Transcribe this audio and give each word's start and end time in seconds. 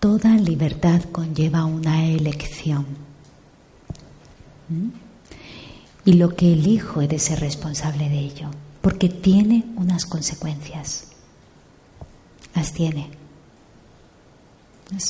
Toda 0.00 0.36
libertad 0.36 1.00
conlleva 1.10 1.64
una 1.64 2.04
elección. 2.04 2.84
¿Mm? 4.68 4.88
Y 6.04 6.12
lo 6.14 6.36
que 6.36 6.52
elijo 6.52 7.00
he 7.00 7.08
de 7.08 7.18
ser 7.18 7.40
responsable 7.40 8.10
de 8.10 8.18
ello, 8.18 8.50
porque 8.82 9.08
tiene 9.08 9.64
unas 9.76 10.04
consecuencias. 10.04 11.06
Las 12.54 12.74
tiene. 12.74 13.08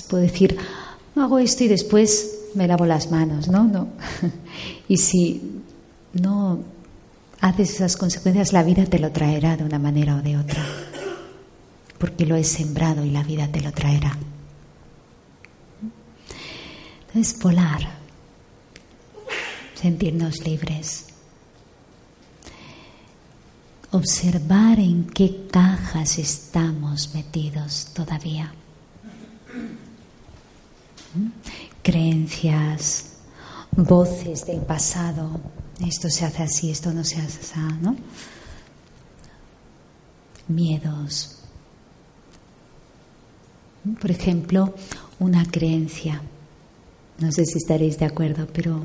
puedo 0.09 0.23
decir, 0.23 0.57
hago 1.17 1.41
esto 1.41 1.65
y 1.65 1.69
después 1.69 2.51
me 2.55 2.69
lavo 2.69 2.87
las 2.87 3.11
manos, 3.11 3.49
¿no? 3.49 3.65
No. 3.65 3.89
y 4.89 4.99
si 4.99 5.61
no 6.13 6.61
haces 7.45 7.75
esas 7.75 7.99
consecuencias, 7.99 8.55
la 8.55 8.63
vida 8.63 8.87
te 8.87 8.99
lo 8.99 9.13
traerá 9.13 9.55
de 9.59 9.65
una 9.65 9.79
manera 9.79 10.17
o 10.17 10.23
de 10.23 10.39
otra, 10.39 10.65
porque 11.99 12.25
lo 12.25 12.37
he 12.37 12.45
sembrado 12.45 13.05
y 13.05 13.11
la 13.11 13.23
vida 13.23 13.49
te 13.49 13.61
lo 13.61 13.71
traerá. 13.71 14.17
Entonces, 17.07 17.39
volar, 17.41 17.87
sentirnos 19.75 20.43
libres, 20.47 21.09
observar 23.91 24.81
en 24.81 25.05
qué 25.05 25.47
cajas 25.51 26.19
estamos 26.19 27.15
metidos 27.15 27.91
todavía. 27.93 28.55
Creencias, 31.83 33.17
voces 33.77 34.47
del 34.47 34.63
pasado, 34.63 35.43
esto 35.81 36.09
se 36.11 36.25
hace 36.25 36.43
así, 36.43 36.71
esto 36.71 36.93
no 36.93 37.05
se 37.05 37.17
hace 37.21 37.41
así, 37.41 37.61
¿no? 37.81 37.97
Miedos. 40.49 41.39
Por 44.01 44.11
ejemplo, 44.11 44.75
una 45.19 45.45
creencia. 45.45 46.23
No 47.19 47.31
sé 47.33 47.45
si 47.45 47.59
estaréis 47.59 47.99
de 47.99 48.07
acuerdo, 48.07 48.47
pero 48.53 48.85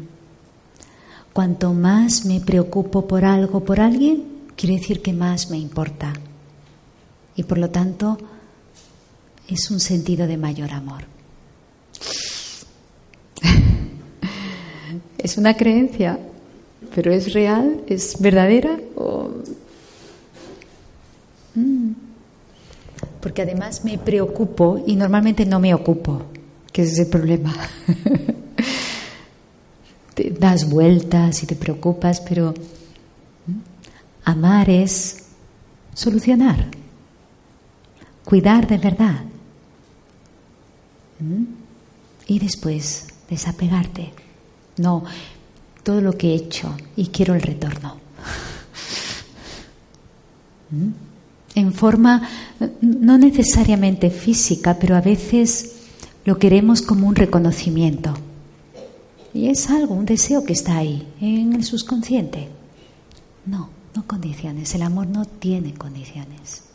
cuanto 1.33 1.73
más 1.73 2.25
me 2.25 2.39
preocupo 2.39 3.07
por 3.07 3.25
algo, 3.25 3.63
por 3.63 3.79
alguien, 3.79 4.23
quiere 4.55 4.75
decir 4.77 5.01
que 5.01 5.13
más 5.13 5.49
me 5.49 5.57
importa. 5.57 6.13
Y 7.35 7.43
por 7.43 7.57
lo 7.57 7.69
tanto, 7.69 8.17
es 9.47 9.71
un 9.71 9.79
sentido 9.79 10.27
de 10.27 10.37
mayor 10.37 10.71
amor. 10.71 11.05
es 15.17 15.37
una 15.37 15.55
creencia, 15.55 16.19
pero 16.93 17.11
¿es 17.11 17.33
real? 17.33 17.81
¿Es 17.87 18.19
verdadera? 18.19 18.77
Mm. 21.55 21.91
Porque 23.21 23.41
además 23.41 23.83
me 23.83 23.97
preocupo 23.97 24.83
y 24.85 24.95
normalmente 24.95 25.45
no 25.45 25.59
me 25.59 25.73
ocupo, 25.73 26.23
que 26.71 26.83
es 26.83 26.97
el 26.99 27.07
problema. 27.07 27.55
te 30.15 30.31
das 30.31 30.69
vueltas 30.69 31.43
y 31.43 31.45
te 31.45 31.55
preocupas, 31.55 32.21
pero 32.21 32.53
mm, 32.53 33.59
amar 34.25 34.69
es 34.69 35.25
solucionar, 35.93 36.67
cuidar 38.23 38.67
de 38.67 38.77
verdad. 38.77 39.21
Mm. 41.19 41.43
Y 42.27 42.39
después 42.39 43.07
desapegarte. 43.29 44.13
No, 44.77 45.03
todo 45.89 46.01
lo 46.01 46.15
que 46.15 46.29
he 46.29 46.35
hecho 46.35 46.77
y 46.95 47.07
quiero 47.07 47.33
el 47.33 47.41
retorno. 47.41 47.95
¿Mm? 50.69 50.89
En 51.55 51.73
forma 51.73 52.29
no 52.79 53.17
necesariamente 53.17 54.11
física, 54.11 54.77
pero 54.79 54.95
a 54.95 55.01
veces 55.01 55.77
lo 56.25 56.37
queremos 56.37 56.83
como 56.83 57.07
un 57.07 57.15
reconocimiento. 57.15 58.13
Y 59.33 59.47
es 59.47 59.67
algo, 59.71 59.95
un 59.95 60.05
deseo 60.05 60.43
que 60.43 60.53
está 60.53 60.77
ahí, 60.77 61.07
en 61.21 61.53
el 61.53 61.63
subconsciente. 61.63 62.49
No, 63.47 63.71
no 63.95 64.05
condiciones. 64.05 64.75
El 64.75 64.83
amor 64.83 65.07
no 65.07 65.25
tiene 65.25 65.73
condiciones. 65.73 66.65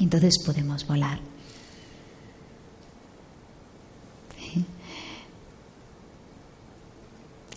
Entonces 0.00 0.42
podemos 0.44 0.84
volar. 0.88 1.20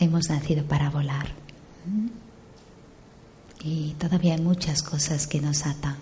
Hemos 0.01 0.29
nacido 0.29 0.63
para 0.65 0.89
volar. 0.89 1.27
Y 3.63 3.93
todavía 3.99 4.33
hay 4.33 4.41
muchas 4.41 4.81
cosas 4.81 5.27
que 5.27 5.39
nos 5.39 5.65
atan. 5.65 5.95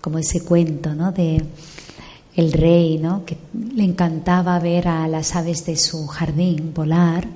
Como 0.00 0.18
ese 0.18 0.42
cuento, 0.42 0.94
¿no? 0.94 1.12
De 1.12 1.44
el 2.34 2.52
rey, 2.52 2.98
¿no? 2.98 3.24
Que 3.24 3.36
le 3.74 3.84
encantaba 3.84 4.58
ver 4.58 4.88
a 4.88 5.06
las 5.08 5.36
aves 5.36 5.66
de 5.66 5.76
su 5.76 6.06
jardín 6.06 6.72
volar. 6.72 7.28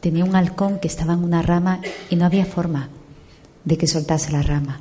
Tenía 0.00 0.24
un 0.24 0.34
halcón 0.34 0.80
que 0.80 0.88
estaba 0.88 1.12
en 1.12 1.22
una 1.22 1.42
rama 1.42 1.80
y 2.10 2.16
no 2.16 2.24
había 2.24 2.44
forma 2.44 2.88
de 3.64 3.78
que 3.78 3.86
soltase 3.86 4.32
la 4.32 4.42
rama. 4.42 4.80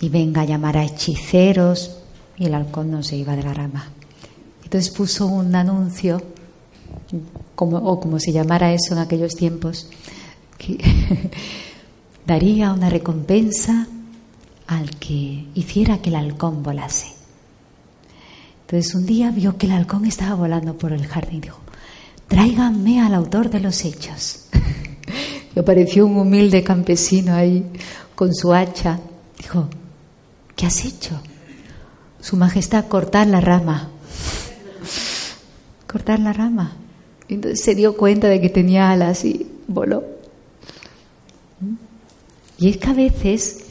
Y 0.00 0.08
venga 0.08 0.40
a 0.40 0.46
llamar 0.46 0.76
a 0.76 0.84
hechiceros 0.84 1.98
y 2.36 2.46
el 2.46 2.54
halcón 2.54 2.90
no 2.90 3.02
se 3.02 3.16
iba 3.16 3.36
de 3.36 3.44
la 3.44 3.54
rama. 3.54 3.90
Entonces 4.64 4.90
puso 4.90 5.26
un 5.26 5.54
anuncio 5.54 6.20
o 7.56 8.00
como 8.00 8.18
se 8.18 8.32
llamara 8.32 8.72
eso 8.72 8.94
en 8.94 9.00
aquellos 9.00 9.34
tiempos, 9.34 9.88
que 10.58 10.78
daría 12.26 12.72
una 12.72 12.90
recompensa 12.90 13.86
al 14.66 14.90
que 14.98 15.46
hiciera 15.54 15.98
que 15.98 16.10
el 16.10 16.16
halcón 16.16 16.62
volase. 16.62 17.08
Entonces 18.62 18.94
un 18.94 19.04
día 19.04 19.32
vio 19.32 19.58
que 19.58 19.66
el 19.66 19.72
halcón 19.72 20.06
estaba 20.06 20.36
volando 20.36 20.78
por 20.78 20.92
el 20.92 21.06
jardín 21.06 21.38
y 21.38 21.40
dijo, 21.40 21.58
tráiganme 22.28 23.00
al 23.00 23.14
autor 23.14 23.50
de 23.50 23.58
los 23.58 23.84
hechos. 23.84 24.46
y 25.56 25.58
apareció 25.58 26.06
un 26.06 26.16
humilde 26.16 26.62
campesino 26.62 27.34
ahí 27.34 27.66
con 28.14 28.32
su 28.32 28.52
hacha. 28.52 29.00
Dijo, 29.36 29.68
¿qué 30.54 30.66
has 30.66 30.84
hecho? 30.84 31.20
Su 32.20 32.36
Majestad, 32.36 32.86
cortar 32.86 33.26
la 33.26 33.40
rama. 33.40 33.88
cortar 35.88 36.20
la 36.20 36.32
rama. 36.32 36.76
Entonces 37.30 37.62
se 37.64 37.74
dio 37.76 37.96
cuenta 37.96 38.28
de 38.28 38.40
que 38.40 38.50
tenía 38.50 38.90
alas 38.90 39.24
y 39.24 39.46
voló. 39.68 40.04
Y 42.58 42.68
es 42.68 42.76
que 42.76 42.90
a 42.90 42.92
veces 42.92 43.64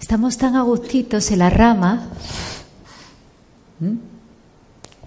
estamos 0.00 0.36
tan 0.36 0.56
agustitos 0.56 1.30
en 1.30 1.38
la 1.38 1.48
rama, 1.48 2.10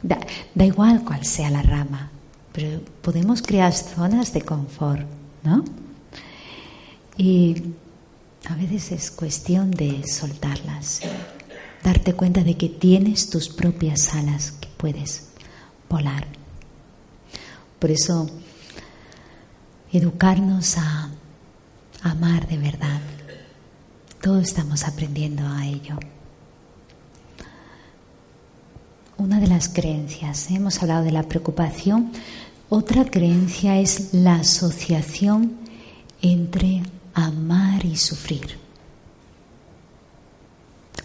da, 0.02 0.20
da, 0.56 0.66
igual 0.66 1.04
cuál 1.04 1.26
sea 1.26 1.52
la 1.52 1.62
rama, 1.62 2.10
pero 2.54 2.82
podemos 3.02 3.42
crear 3.42 3.74
zonas 3.74 4.34
de 4.34 4.42
confort, 4.42 5.06
¿no? 5.44 5.66
Y 7.18 7.56
a 8.46 8.56
veces 8.56 8.92
es 8.92 9.12
cuestión 9.12 9.70
de 9.72 10.08
soltarlas, 10.08 11.02
darte 11.84 12.14
cuenta 12.14 12.44
de 12.44 12.56
que 12.56 12.70
tienes 12.70 13.30
tus 13.30 13.50
propias 13.50 14.14
alas, 14.16 14.54
que 14.54 14.70
puedes 14.78 15.28
volar. 15.90 16.37
Por 17.80 17.92
eso, 17.92 18.28
educarnos 19.92 20.78
a 20.78 21.12
amar 22.02 22.48
de 22.48 22.58
verdad. 22.58 23.02
Todos 24.22 24.48
estamos 24.48 24.84
aprendiendo 24.84 25.46
a 25.46 25.66
ello. 25.66 26.00
Una 29.18 29.40
de 29.40 29.48
las 29.48 29.70
creencias, 29.70 30.50
¿eh? 30.50 30.56
hemos 30.56 30.82
hablado 30.82 31.04
de 31.04 31.12
la 31.12 31.24
preocupación, 31.24 32.12
otra 32.70 33.06
creencia 33.06 33.80
es 33.80 34.14
la 34.14 34.38
asociación 34.38 35.54
entre 36.22 36.82
amar 37.14 37.86
y 37.86 37.96
sufrir. 37.96 38.58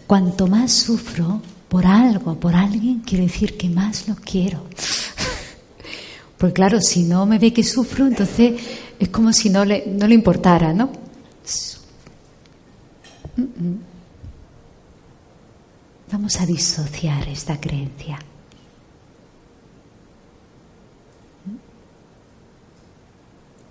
Cuanto 0.07 0.47
más 0.47 0.73
sufro 0.73 1.41
por 1.69 1.87
algo, 1.87 2.39
por 2.39 2.55
alguien, 2.55 3.01
quiere 3.01 3.25
decir 3.25 3.57
que 3.57 3.69
más 3.69 4.09
lo 4.09 4.15
quiero 4.17 4.67
Porque 6.43 6.55
claro, 6.55 6.81
si 6.81 7.05
no 7.05 7.25
me 7.25 7.39
ve 7.39 7.53
que 7.53 7.63
sufro, 7.63 8.05
entonces 8.05 8.61
es 8.99 9.09
como 9.11 9.33
si 9.33 9.49
no 9.49 9.65
le, 9.65 9.87
no 9.87 10.09
le 10.09 10.15
importara, 10.17 10.73
¿no? 10.73 10.91
Vamos 16.11 16.41
a 16.41 16.45
disociar 16.45 17.29
esta 17.29 17.61
creencia. 17.61 18.19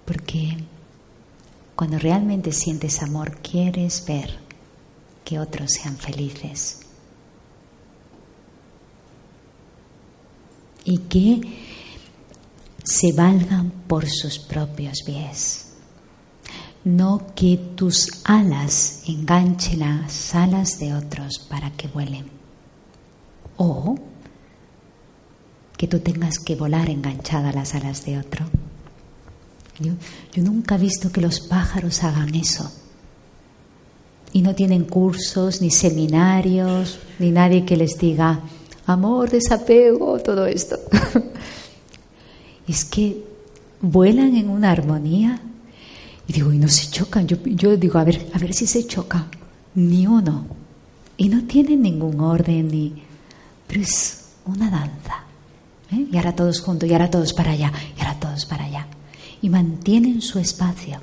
Porque 0.06 0.56
cuando 1.75 2.00
realmente 2.00 2.53
sientes 2.53 3.03
amor, 3.03 3.39
quieres 3.39 4.06
ver 4.07 4.39
que 5.25 5.39
otros 5.39 5.71
sean 5.73 5.97
felices. 5.97 6.79
Y 10.85 11.00
que 11.00 11.70
se 12.83 13.12
valgan 13.13 13.72
por 13.88 14.07
sus 14.10 14.39
propios 14.39 15.01
pies. 15.06 15.68
No 16.83 17.28
que 17.36 17.57
tus 17.75 18.22
alas 18.24 19.04
enganchen 19.07 19.80
las 19.80 20.33
alas 20.33 20.80
de 20.80 20.95
otros 20.95 21.39
para 21.48 21.72
que 21.72 21.88
vuelen. 21.88 22.25
O 23.57 23.95
que 25.78 25.88
tú 25.88 26.00
tengas 26.00 26.39
que 26.39 26.56
volar 26.56 26.89
enganchada 26.89 27.50
a 27.50 27.54
las 27.54 27.75
alas 27.75 28.04
de 28.06 28.18
otro. 28.18 28.45
Yo, 29.80 29.94
yo 30.33 30.44
nunca 30.44 30.75
he 30.75 30.80
visto 30.80 31.12
que 31.12 31.22
los 31.22 31.39
pájaros 31.39 32.04
hagan 32.04 32.33
eso. 32.36 32.72
Y 34.33 34.42
no 34.42 34.56
tienen 34.56 34.86
cursos, 34.86 35.62
ni 35.62 35.72
seminarios, 35.72 37.00
ni 37.19 37.31
nadie 37.31 37.66
que 37.66 37.78
les 37.78 37.98
diga 37.98 38.42
amor, 38.86 39.30
desapego, 39.30 40.19
todo 40.19 40.45
esto. 40.45 40.80
es 42.71 42.85
que 42.85 43.23
vuelan 43.81 44.35
en 44.35 44.50
una 44.50 44.71
armonía. 44.71 45.39
Y 46.27 46.33
digo, 46.33 46.53
y 46.53 46.57
no 46.57 46.68
se 46.68 46.89
chocan. 46.89 47.27
Yo, 47.27 47.38
yo 47.44 47.77
digo, 47.77 48.00
a 48.00 48.03
ver, 48.03 48.29
a 48.33 48.39
ver 48.39 48.53
si 48.53 48.65
se 48.68 48.88
chocan. 48.88 49.25
Ni 49.75 50.07
uno. 50.07 50.45
Y 51.18 51.29
no 51.29 51.44
tienen 51.45 51.81
ningún 51.81 52.19
orden, 52.19 52.69
ni... 52.69 52.94
pero 53.68 53.81
es 53.81 54.25
una 54.45 54.69
danza. 54.69 55.25
¿eh? 55.91 56.07
Y 56.12 56.18
ahora 56.18 56.35
todos 56.35 56.62
juntos, 56.62 56.89
y 56.89 56.94
ahora 56.94 57.09
todos 57.09 57.33
para 57.33 57.51
allá, 57.51 57.71
y 57.97 58.01
ahora 58.01 58.19
todos 58.19 58.45
para 58.45 58.65
allá. 58.65 58.88
Y 59.41 59.50
mantienen 59.50 60.21
su 60.21 60.39
espacio, 60.39 61.00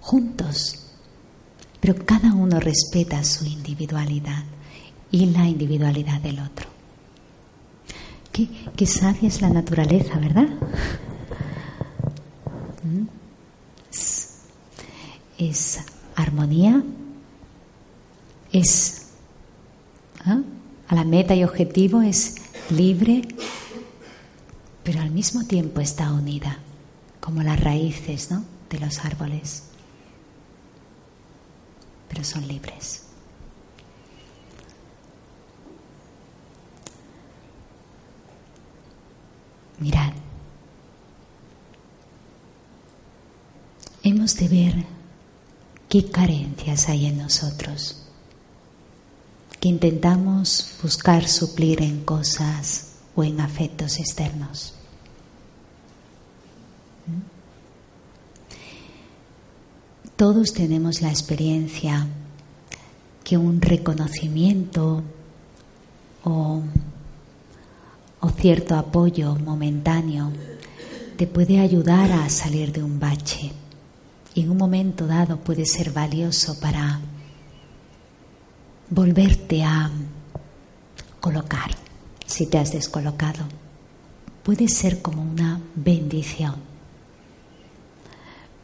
juntos. 0.00 0.80
Pero 1.80 1.94
cada 2.04 2.32
uno 2.32 2.60
respeta 2.60 3.22
su 3.24 3.44
individualidad 3.46 4.44
y 5.10 5.26
la 5.26 5.46
individualidad 5.46 6.20
del 6.20 6.40
otro. 6.40 6.73
Qué, 8.34 8.84
sabia 8.84 9.28
es 9.28 9.40
la 9.40 9.48
naturaleza, 9.48 10.18
¿verdad? 10.18 10.48
¿Mm? 12.82 13.06
Es, 15.38 15.84
armonía, 16.16 16.82
es 18.50 19.06
¿ah? 20.24 20.40
a 20.88 20.94
la 20.96 21.04
meta 21.04 21.36
y 21.36 21.44
objetivo, 21.44 22.02
es 22.02 22.34
libre, 22.70 23.22
pero 24.82 25.00
al 25.00 25.12
mismo 25.12 25.44
tiempo 25.44 25.80
está 25.80 26.12
unida, 26.12 26.58
como 27.20 27.44
las 27.44 27.60
raíces 27.60 28.32
¿no? 28.32 28.44
de 28.68 28.80
los 28.80 29.04
árboles, 29.04 29.62
pero 32.08 32.24
son 32.24 32.48
libres. 32.48 33.03
Mirad, 39.78 40.12
hemos 44.02 44.36
de 44.36 44.48
ver 44.48 44.84
qué 45.88 46.10
carencias 46.10 46.88
hay 46.88 47.06
en 47.06 47.18
nosotros, 47.18 48.02
que 49.60 49.68
intentamos 49.68 50.76
buscar 50.82 51.26
suplir 51.28 51.82
en 51.82 52.04
cosas 52.04 52.92
o 53.16 53.24
en 53.24 53.40
afectos 53.40 53.98
externos. 53.98 54.74
Todos 60.16 60.52
tenemos 60.52 61.02
la 61.02 61.10
experiencia 61.10 62.06
que 63.24 63.36
un 63.36 63.60
reconocimiento 63.60 65.02
o 66.22 66.62
o 68.24 68.30
cierto 68.30 68.74
apoyo 68.74 69.36
momentáneo 69.36 70.32
te 71.18 71.26
puede 71.26 71.60
ayudar 71.60 72.10
a 72.10 72.30
salir 72.30 72.72
de 72.72 72.82
un 72.82 72.98
bache. 72.98 73.52
Y 74.32 74.40
en 74.42 74.50
un 74.50 74.56
momento 74.56 75.06
dado 75.06 75.36
puede 75.36 75.66
ser 75.66 75.92
valioso 75.92 76.58
para 76.58 77.00
volverte 78.88 79.62
a 79.62 79.90
colocar 81.20 81.70
si 82.24 82.46
te 82.46 82.56
has 82.56 82.72
descolocado. 82.72 83.44
Puede 84.42 84.68
ser 84.68 85.02
como 85.02 85.20
una 85.20 85.60
bendición, 85.74 86.54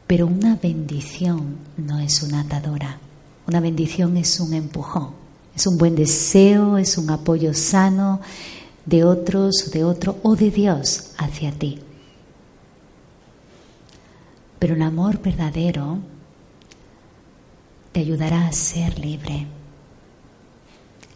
pero 0.06 0.26
una 0.26 0.56
bendición 0.56 1.58
no 1.76 2.00
es 2.00 2.22
una 2.22 2.40
atadura, 2.40 2.98
una 3.46 3.60
bendición 3.60 4.16
es 4.16 4.40
un 4.40 4.54
empujón, 4.54 5.10
es 5.54 5.66
un 5.66 5.76
buen 5.76 5.94
deseo, 5.94 6.78
es 6.78 6.96
un 6.96 7.10
apoyo 7.10 7.52
sano, 7.52 8.20
de 8.86 9.04
otros, 9.04 9.70
de 9.72 9.84
otro 9.84 10.18
o 10.22 10.36
de 10.36 10.50
Dios 10.50 11.12
hacia 11.18 11.52
ti. 11.52 11.78
Pero 14.58 14.74
el 14.74 14.82
amor 14.82 15.20
verdadero 15.20 15.98
te 17.92 18.00
ayudará 18.00 18.46
a 18.46 18.52
ser 18.52 18.98
libre 18.98 19.46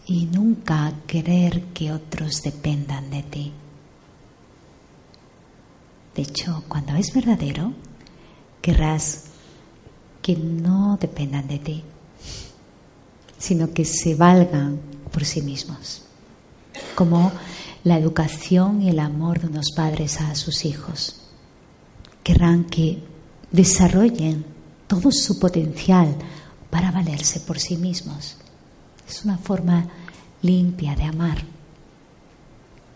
y 0.06 0.26
nunca 0.26 0.93
querer 1.06 1.62
que 1.75 1.93
otros 1.93 2.43
dependan 2.43 3.11
de 3.11 3.22
ti. 3.22 3.52
De 6.14 6.22
hecho, 6.22 6.62
cuando 6.69 6.94
es 6.94 7.12
verdadero, 7.12 7.72
querrás 8.61 9.25
que 10.22 10.37
no 10.37 10.96
dependan 11.00 11.49
de 11.49 11.58
ti, 11.58 11.84
sino 13.38 13.72
que 13.72 13.84
se 13.84 14.14
valgan 14.14 14.81
por 15.12 15.25
sí 15.25 15.43
mismos, 15.43 16.02
como 16.94 17.32
la 17.85 17.99
educación 17.99 18.82
y 18.82 18.88
el 18.88 18.99
amor 18.99 19.41
de 19.41 19.49
unos 19.49 19.73
padres 19.76 20.21
a 20.21 20.35
sus 20.35 20.65
hijos. 20.65 21.17
Querrán 22.23 22.65
que 22.65 23.03
desarrollen 23.50 24.45
todo 24.87 25.12
su 25.12 25.38
potencial 25.38 26.16
para 26.71 26.90
valerse 26.90 27.40
por 27.40 27.59
sí 27.59 27.76
mismos. 27.76 28.37
Es 29.07 29.25
una 29.25 29.38
forma 29.38 29.87
limpia 30.43 30.97
de 30.97 31.04
amar. 31.04 31.38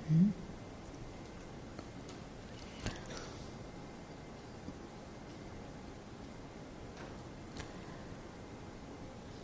¿Mm? 0.09 0.31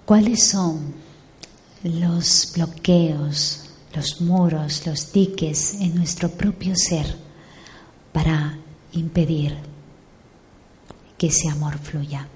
¿Cuáles 0.04 0.44
son 0.44 0.94
los 1.82 2.52
bloqueos 2.54 3.63
los 3.94 4.20
muros, 4.20 4.86
los 4.86 5.12
diques 5.12 5.74
en 5.80 5.94
nuestro 5.94 6.28
propio 6.28 6.74
ser 6.76 7.06
para 8.12 8.58
impedir 8.92 9.56
que 11.18 11.28
ese 11.28 11.48
amor 11.48 11.78
fluya. 11.78 12.28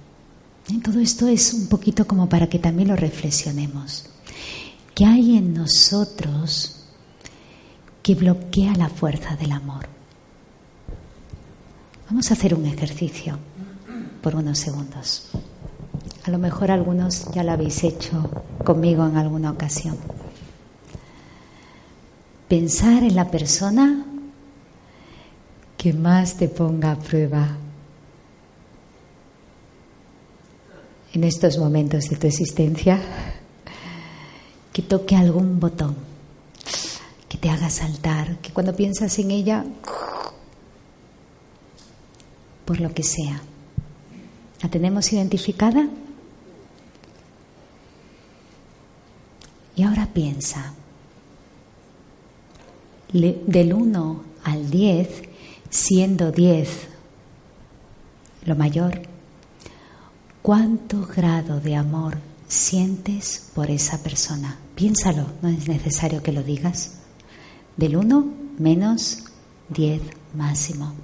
todo 0.82 1.00
esto 1.00 1.26
es 1.26 1.52
un 1.54 1.68
poquito 1.68 2.06
como 2.06 2.28
para 2.28 2.48
que 2.48 2.58
también 2.58 2.88
lo 2.88 2.96
reflexionemos. 2.96 4.06
¿Qué 4.94 5.04
hay 5.04 5.36
en 5.36 5.54
nosotros 5.54 6.84
que 8.02 8.14
bloquea 8.14 8.74
la 8.74 8.88
fuerza 8.88 9.36
del 9.36 9.52
amor? 9.52 9.86
Vamos 12.08 12.30
a 12.30 12.34
hacer 12.34 12.54
un 12.54 12.66
ejercicio 12.66 13.38
por 14.22 14.34
unos 14.34 14.58
segundos. 14.58 15.28
A 16.24 16.30
lo 16.30 16.38
mejor 16.38 16.70
algunos 16.70 17.30
ya 17.32 17.42
lo 17.42 17.52
habéis 17.52 17.84
hecho 17.84 18.30
conmigo 18.64 19.06
en 19.06 19.16
alguna 19.16 19.50
ocasión 19.50 19.96
pensar 22.48 23.02
en 23.02 23.14
la 23.14 23.30
persona 23.30 24.04
que 25.76 25.92
más 25.92 26.36
te 26.36 26.48
ponga 26.48 26.92
a 26.92 26.98
prueba 26.98 27.56
en 31.12 31.24
estos 31.24 31.58
momentos 31.58 32.08
de 32.08 32.16
tu 32.16 32.26
existencia, 32.26 33.00
que 34.72 34.82
toque 34.82 35.16
algún 35.16 35.58
botón, 35.58 35.96
que 37.28 37.38
te 37.38 37.50
haga 37.50 37.70
saltar, 37.70 38.38
que 38.38 38.52
cuando 38.52 38.74
piensas 38.74 39.18
en 39.18 39.30
ella, 39.30 39.64
por 42.64 42.80
lo 42.80 42.92
que 42.92 43.02
sea, 43.02 43.40
¿la 44.62 44.68
tenemos 44.68 45.12
identificada? 45.12 45.88
Y 49.76 49.82
ahora 49.82 50.08
piensa, 50.12 50.74
del 53.12 53.72
1 53.72 54.24
al 54.44 54.70
10, 54.70 55.08
siendo 55.70 56.30
10 56.30 56.88
lo 58.44 58.56
mayor, 58.56 59.02
¿cuánto 60.42 61.06
grado 61.06 61.60
de 61.60 61.76
amor 61.76 62.16
sientes 62.46 63.50
por 63.54 63.70
esa 63.70 64.02
persona? 64.02 64.58
Piénsalo, 64.74 65.26
no 65.42 65.48
es 65.48 65.68
necesario 65.68 66.22
que 66.22 66.32
lo 66.32 66.42
digas. 66.42 66.94
Del 67.76 67.96
1 67.96 68.26
menos 68.58 69.24
10 69.68 70.00
máximo. 70.34 70.94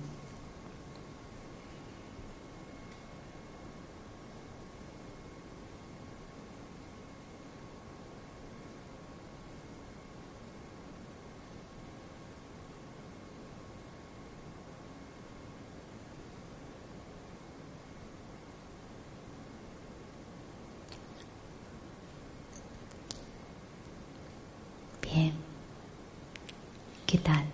¿Qué 27.15 27.21
tal? 27.21 27.45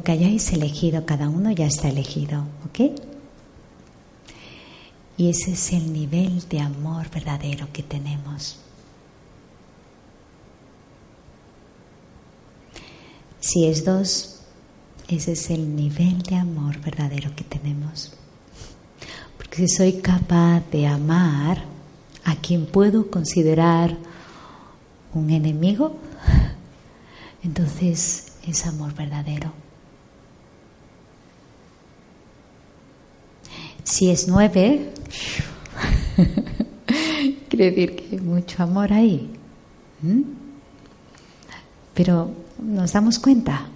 Lo 0.00 0.04
que 0.04 0.12
hayáis 0.12 0.50
elegido 0.54 1.04
cada 1.04 1.28
uno 1.28 1.50
ya 1.50 1.66
está 1.66 1.90
elegido, 1.90 2.42
¿ok? 2.64 2.98
Y 5.18 5.28
ese 5.28 5.52
es 5.52 5.74
el 5.74 5.92
nivel 5.92 6.48
de 6.48 6.58
amor 6.58 7.10
verdadero 7.10 7.68
que 7.70 7.82
tenemos. 7.82 8.58
Si 13.40 13.66
es 13.66 13.84
dos, 13.84 14.40
ese 15.06 15.32
es 15.32 15.50
el 15.50 15.76
nivel 15.76 16.22
de 16.22 16.36
amor 16.36 16.80
verdadero 16.80 17.36
que 17.36 17.44
tenemos. 17.44 18.14
Porque 19.36 19.68
si 19.68 19.76
soy 19.76 19.92
capaz 20.00 20.62
de 20.70 20.86
amar, 20.86 21.62
a 22.24 22.36
quien 22.36 22.64
puedo 22.64 23.10
considerar 23.10 23.98
un 25.12 25.28
enemigo, 25.28 25.98
entonces 27.44 28.32
es 28.46 28.64
amor 28.64 28.94
verdadero. 28.94 29.52
Si 33.90 34.08
es 34.08 34.28
nueve, 34.28 34.92
quiere 37.48 37.72
decir 37.72 37.96
que 37.96 38.08
hay 38.12 38.20
mucho 38.22 38.62
amor 38.62 38.92
ahí. 38.92 39.28
Pero 41.92 42.30
nos 42.62 42.92
damos 42.92 43.18
cuenta, 43.18 43.66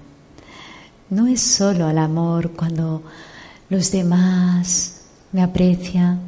no 1.10 1.26
es 1.26 1.40
solo 1.40 1.90
el 1.90 1.98
amor 1.98 2.52
cuando 2.52 3.02
los 3.68 3.90
demás 3.90 5.00
me 5.32 5.42
aprecian, 5.42 6.20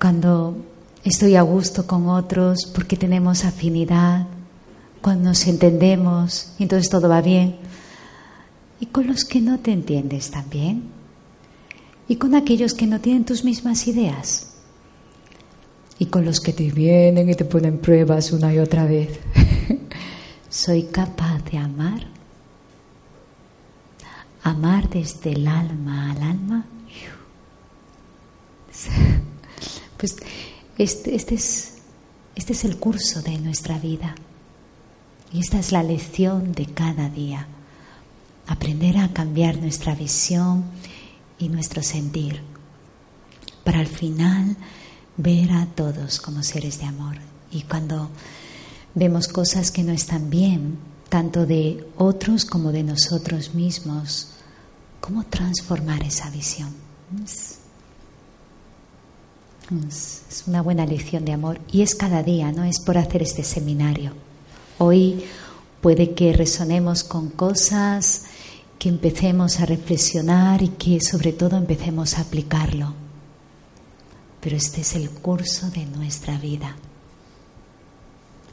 cuando 0.00 0.56
estoy 1.02 1.34
a 1.34 1.42
gusto 1.42 1.84
con 1.84 2.08
otros 2.08 2.70
porque 2.72 2.96
tenemos 2.96 3.44
afinidad, 3.44 4.28
cuando 5.02 5.30
nos 5.30 5.48
entendemos 5.48 6.52
entonces 6.60 6.88
todo 6.88 7.08
va 7.08 7.20
bien. 7.20 7.56
Y 8.78 8.86
con 8.86 9.08
los 9.08 9.24
que 9.24 9.40
no 9.40 9.58
te 9.58 9.72
entiendes 9.72 10.30
también. 10.30 11.03
Y 12.08 12.16
con 12.16 12.34
aquellos 12.34 12.74
que 12.74 12.86
no 12.86 13.00
tienen 13.00 13.24
tus 13.24 13.44
mismas 13.44 13.86
ideas. 13.86 14.50
Y 15.98 16.06
con 16.06 16.24
los 16.24 16.40
que 16.40 16.52
te 16.52 16.70
vienen 16.70 17.30
y 17.30 17.34
te 17.34 17.44
ponen 17.44 17.78
pruebas 17.78 18.32
una 18.32 18.52
y 18.52 18.58
otra 18.58 18.84
vez. 18.84 19.20
¿Soy 20.50 20.84
capaz 20.84 21.42
de 21.50 21.58
amar? 21.58 22.06
Amar 24.42 24.88
desde 24.90 25.32
el 25.32 25.46
alma 25.46 26.12
al 26.12 26.22
alma. 26.22 26.66
Pues 29.96 30.16
este, 30.76 31.14
este, 31.14 31.36
es, 31.36 31.78
este 32.34 32.52
es 32.52 32.64
el 32.64 32.76
curso 32.76 33.22
de 33.22 33.38
nuestra 33.38 33.78
vida. 33.78 34.14
Y 35.32 35.40
esta 35.40 35.58
es 35.58 35.72
la 35.72 35.82
lección 35.82 36.52
de 36.52 36.66
cada 36.66 37.08
día. 37.08 37.46
Aprender 38.46 38.98
a 38.98 39.12
cambiar 39.12 39.56
nuestra 39.56 39.94
visión 39.94 40.64
y 41.38 41.48
nuestro 41.48 41.82
sentir. 41.82 42.40
Para 43.64 43.80
al 43.80 43.86
final 43.86 44.56
ver 45.16 45.52
a 45.52 45.66
todos 45.66 46.20
como 46.20 46.42
seres 46.42 46.78
de 46.78 46.86
amor. 46.86 47.16
Y 47.50 47.62
cuando 47.62 48.10
vemos 48.94 49.28
cosas 49.28 49.70
que 49.70 49.82
no 49.82 49.92
están 49.92 50.30
bien, 50.30 50.78
tanto 51.08 51.46
de 51.46 51.86
otros 51.96 52.44
como 52.44 52.72
de 52.72 52.82
nosotros 52.82 53.54
mismos, 53.54 54.30
¿cómo 55.00 55.24
transformar 55.24 56.02
esa 56.02 56.30
visión? 56.30 56.70
Es 59.88 60.44
una 60.46 60.60
buena 60.60 60.84
lección 60.84 61.24
de 61.24 61.32
amor 61.32 61.60
y 61.72 61.82
es 61.82 61.94
cada 61.94 62.22
día, 62.22 62.52
no 62.52 62.64
es 62.64 62.80
por 62.80 62.98
hacer 62.98 63.22
este 63.22 63.44
seminario. 63.44 64.12
Hoy 64.78 65.24
puede 65.80 66.14
que 66.14 66.32
resonemos 66.32 67.04
con 67.04 67.30
cosas, 67.30 68.24
que 68.78 68.88
empecemos 68.88 69.60
a 69.60 69.66
reflexionar 69.66 70.62
y 70.62 70.68
que 70.68 71.00
sobre 71.00 71.32
todo 71.32 71.56
empecemos 71.56 72.18
a 72.18 72.22
aplicarlo. 72.22 72.94
Pero 74.40 74.56
este 74.56 74.82
es 74.82 74.94
el 74.94 75.10
curso 75.10 75.70
de 75.70 75.86
nuestra 75.86 76.38
vida. 76.38 76.76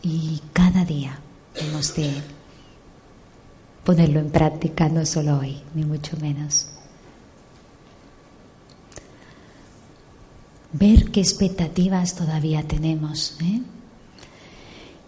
Y 0.01 0.41
cada 0.53 0.85
día 0.85 1.19
hemos 1.55 1.95
de 1.95 2.11
ponerlo 3.83 4.19
en 4.19 4.29
práctica, 4.29 4.89
no 4.89 5.05
solo 5.05 5.39
hoy, 5.39 5.61
ni 5.75 5.83
mucho 5.83 6.17
menos. 6.17 6.67
ver 10.73 11.11
qué 11.11 11.19
expectativas 11.19 12.15
todavía 12.15 12.63
tenemos. 12.63 13.37
¿eh? 13.41 13.61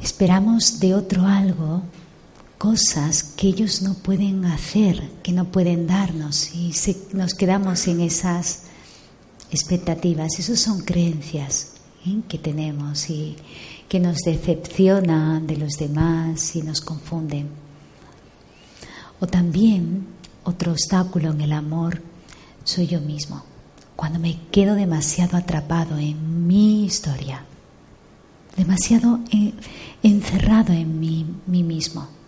Esperamos 0.02 0.80
de 0.80 0.94
otro 0.94 1.26
algo 1.26 1.84
cosas 2.64 3.24
que 3.24 3.50
ellos 3.50 3.82
no 3.82 3.94
pueden 3.94 4.46
hacer, 4.46 5.12
que 5.22 5.34
no 5.34 5.52
pueden 5.52 5.86
darnos 5.86 6.56
y 6.56 6.72
nos 7.12 7.34
quedamos 7.34 7.90
en 7.90 8.00
esas 8.00 8.62
expectativas. 9.52 10.40
Esas 10.40 10.62
son 10.62 10.80
creencias 10.80 11.74
¿eh? 12.08 12.22
que 12.30 12.38
tenemos 12.38 13.10
y 13.10 13.36
que 13.90 14.00
nos 14.00 14.20
decepcionan 14.20 15.46
de 15.46 15.58
los 15.58 15.74
demás 15.74 16.56
y 16.56 16.62
nos 16.62 16.80
confunden. 16.80 17.50
O 19.20 19.28
también 19.28 20.08
otro 20.46 20.72
obstáculo 20.72 21.32
en 21.32 21.42
el 21.42 21.52
amor 21.52 22.02
soy 22.64 22.88
yo 22.88 23.02
mismo 23.02 23.44
cuando 23.98 24.20
me 24.20 24.40
quedo 24.52 24.76
demasiado 24.76 25.36
atrapado 25.36 25.98
en 25.98 26.48
mi 26.48 26.86
historia, 26.86 27.44
demasiado 28.56 29.20
encerrado 30.02 30.72
en 30.72 31.02
mí, 31.02 31.26
mismo. 31.46 32.23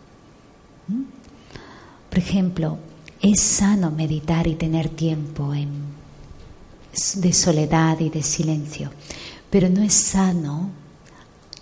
Por 0.87 2.17
ejemplo, 2.17 2.77
es 3.21 3.41
sano 3.41 3.91
meditar 3.91 4.47
y 4.47 4.55
tener 4.55 4.89
tiempo 4.89 5.53
de 7.15 7.33
soledad 7.33 7.99
y 7.99 8.09
de 8.09 8.23
silencio, 8.23 8.91
pero 9.49 9.69
no 9.69 9.81
es 9.81 9.93
sano 9.93 10.69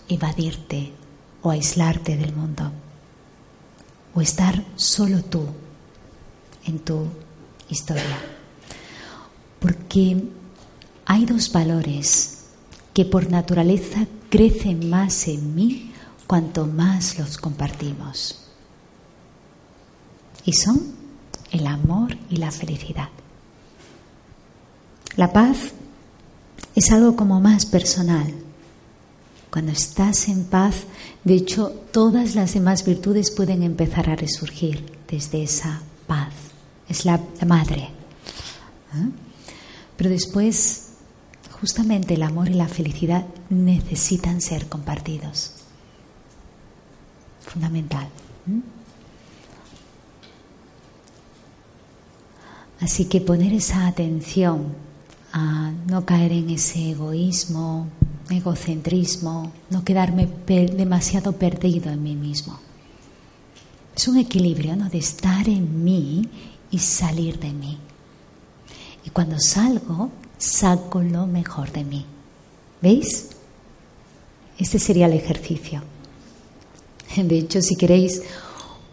evadirte 0.08 0.92
o 1.42 1.50
aislarte 1.50 2.18
del 2.18 2.34
mundo 2.34 2.72
o 4.14 4.22
estar 4.22 4.64
solo 4.76 5.24
tú 5.24 5.46
en 6.66 6.80
tu 6.80 7.08
historia 7.70 8.34
porque 9.64 10.22
hay 11.06 11.26
dos 11.26 11.50
valores 11.54 12.40
que 12.94 13.06
por 13.06 13.32
naturaleza 13.32 14.06
crecen 14.30 14.90
más 14.90 15.30
en 15.30 15.56
mí 15.56 15.94
cuanto 16.28 16.68
más 16.68 17.18
los 17.18 17.38
compartimos. 17.38 18.43
Y 20.46 20.54
son 20.54 20.94
el 21.52 21.68
amor 21.68 22.18
y 22.30 22.38
la 22.38 22.52
felicidad. 22.52 23.10
La 25.16 25.32
paz 25.32 25.74
es 26.76 26.92
algo 26.92 27.16
como 27.16 27.40
más 27.40 27.66
personal. 27.66 28.34
Cuando 29.52 29.72
estás 29.72 30.28
en 30.28 30.46
paz, 30.46 30.86
de 31.24 31.36
hecho, 31.36 31.70
todas 31.92 32.34
las 32.34 32.56
demás 32.56 32.84
virtudes 32.84 33.30
pueden 33.30 33.62
empezar 33.62 34.10
a 34.10 34.16
resurgir 34.16 34.84
desde 35.08 35.44
esa 35.44 35.82
paz. 36.08 36.34
Es 36.90 37.06
la, 37.06 37.22
madre. 37.46 37.84
¿eh? 37.84 39.10
Pero 39.96 40.10
después, 40.10 40.94
justamente 41.52 42.16
el 42.16 42.24
amor 42.24 42.50
y 42.50 42.56
la 42.56 42.68
felicidad 42.68 43.26
necesitan 43.50 44.42
ser 44.42 44.68
compartidos. 44.68 45.52
Fundamental. 47.42 48.08
Así 52.84 53.06
que 53.06 53.22
poner 53.22 53.54
esa 53.54 53.88
atención 53.88 54.76
a 55.32 55.72
no 55.88 56.06
caer 56.06 56.34
en 56.34 56.50
ese 56.50 56.92
egoísmo 56.92 57.88
egocentrismo, 58.30 59.54
no 59.70 59.86
quedarme 59.86 60.28
demasiado 60.46 61.32
perdido 61.32 61.90
en 61.92 62.04
mí 62.04 62.14
mismo. 62.14 62.60
Es 63.96 64.10
un 64.10 64.18
equilibrio, 64.18 64.76
¿no? 64.76 64.90
De 64.90 64.98
estar 64.98 65.48
en 65.48 65.86
mí 65.86 66.28
y 66.72 66.80
salir 66.80 67.40
de 67.40 67.54
mí. 67.54 67.78
Y 69.06 69.12
cuando 69.12 69.40
salgo, 69.40 70.12
saco 70.38 71.02
lo 71.02 71.26
mejor 71.26 71.72
de 71.72 71.86
mí. 71.86 72.06
¿Veis? 72.82 73.30
Este 74.58 74.78
sería 74.78 75.06
el 75.06 75.14
ejercicio. 75.14 75.82
De 77.16 77.38
hecho, 77.38 77.62
si 77.62 77.78
queréis 77.78 78.22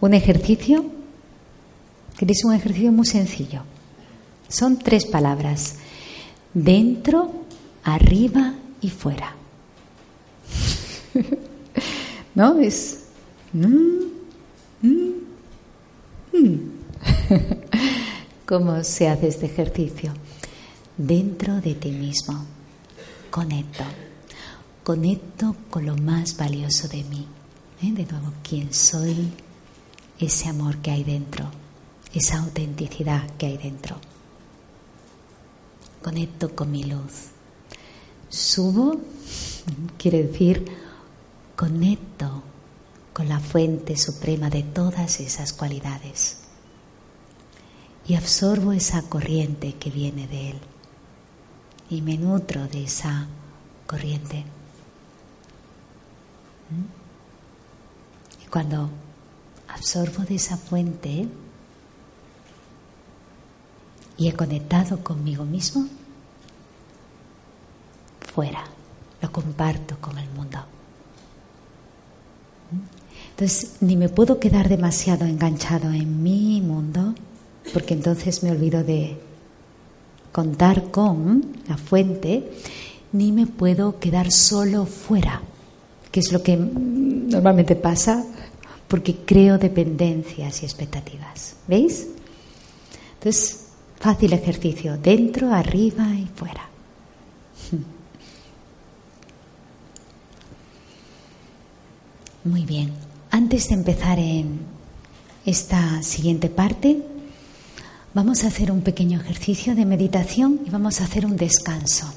un 0.01 0.15
ejercicio, 0.15 0.85
queréis 2.17 2.45
un 2.45 2.55
ejercicio 2.55 2.93
muy 2.93 3.07
sencillo. 3.07 3.65
Son 4.51 4.79
tres 4.79 5.07
palabras. 5.07 5.77
Dentro, 6.53 7.45
arriba 7.85 8.55
y 8.81 8.91
fuera. 8.91 9.35
¿No? 12.35 12.59
Es... 12.59 13.05
Mm, 13.53 14.05
mm, 14.83 15.13
mm. 16.33 16.59
¿Cómo 18.47 18.83
se 18.83 19.09
hace 19.09 19.29
este 19.29 19.47
ejercicio? 19.47 20.13
Dentro 20.97 21.61
de 21.61 21.75
ti 21.77 21.93
mismo. 21.93 22.45
Conecto. 23.31 23.85
Conecto 24.83 25.55
con 25.71 25.87
lo 25.87 25.97
más 25.97 26.37
valioso 26.37 26.89
de 26.89 27.05
mí. 27.05 27.27
¿Eh? 27.83 27.93
De 27.93 28.05
nuevo, 28.05 28.33
quién 28.43 28.75
soy, 28.75 29.31
ese 30.19 30.49
amor 30.49 30.79
que 30.79 30.91
hay 30.91 31.05
dentro, 31.05 31.49
esa 32.13 32.41
autenticidad 32.41 33.31
que 33.39 33.47
hay 33.47 33.57
dentro. 33.57 33.97
Conecto 36.03 36.55
con 36.55 36.71
mi 36.71 36.85
luz. 36.85 37.31
Subo, 38.29 39.01
quiere 39.99 40.25
decir, 40.25 40.65
conecto 41.57 42.43
con 43.13 43.29
la 43.29 43.41
fuente 43.41 43.97
suprema 43.97 44.49
de 44.49 44.63
todas 44.63 45.21
esas 45.21 45.53
cualidades 45.53 46.39
y 48.07 48.15
absorbo 48.15 48.73
esa 48.73 49.03
corriente 49.03 49.75
que 49.75 49.91
viene 49.91 50.27
de 50.27 50.51
Él 50.51 50.59
y 51.91 52.03
me 52.03 52.17
nutro 52.17 52.67
de 52.67 52.85
esa 52.85 53.27
corriente. 53.87 54.45
¿Mm? 56.71 58.45
Y 58.45 58.47
cuando 58.47 58.89
absorbo 59.69 60.23
de 60.23 60.37
esa 60.37 60.57
fuente 60.57 61.29
y 64.21 64.29
he 64.29 64.35
conectado 64.35 65.03
conmigo 65.03 65.47
mismo, 65.47 65.87
fuera, 68.35 68.63
lo 69.23 69.33
comparto 69.33 69.97
con 69.99 70.19
el 70.19 70.29
mundo. 70.29 70.59
Entonces, 73.31 73.77
ni 73.81 73.97
me 73.97 74.11
puedo 74.11 74.39
quedar 74.39 74.69
demasiado 74.69 75.25
enganchado 75.25 75.91
en 75.91 76.23
mi 76.23 76.61
mundo, 76.61 77.15
porque 77.73 77.95
entonces 77.95 78.43
me 78.43 78.51
olvido 78.51 78.85
de 78.85 79.17
contar 80.33 80.91
con 80.91 81.57
la 81.67 81.79
fuente, 81.79 82.53
ni 83.13 83.33
me 83.33 83.47
puedo 83.47 83.99
quedar 83.99 84.31
solo 84.31 84.85
fuera, 84.85 85.41
que 86.13 86.21
es 86.21 86.31
lo 86.31 86.43
que 86.43 86.59
normalmente 86.59 87.75
pasa 87.75 88.23
porque 88.87 89.17
creo 89.25 89.57
dependencias 89.57 90.63
y 90.63 90.67
expectativas. 90.67 91.57
¿Veis? 91.67 92.09
Entonces, 93.15 93.60
fácil 94.01 94.33
ejercicio, 94.33 94.99
dentro, 94.99 95.55
arriba 95.55 96.09
y 96.17 96.27
fuera. 96.35 96.69
Muy 102.43 102.65
bien, 102.65 102.93
antes 103.31 103.69
de 103.69 103.75
empezar 103.75 104.19
en 104.19 104.59
esta 105.45 106.03
siguiente 106.03 106.49
parte, 106.49 107.03
Vamos 108.13 108.43
a 108.43 108.49
hacer 108.49 108.73
un 108.73 108.81
pequeño 108.81 109.21
ejercicio 109.21 109.77
de 109.77 109.87
meditación 109.87 110.63
y 110.67 110.71
vamos 110.71 111.01
a 111.01 111.05
hacer 111.05 111.25
un 111.25 111.37
descanso, 111.37 112.13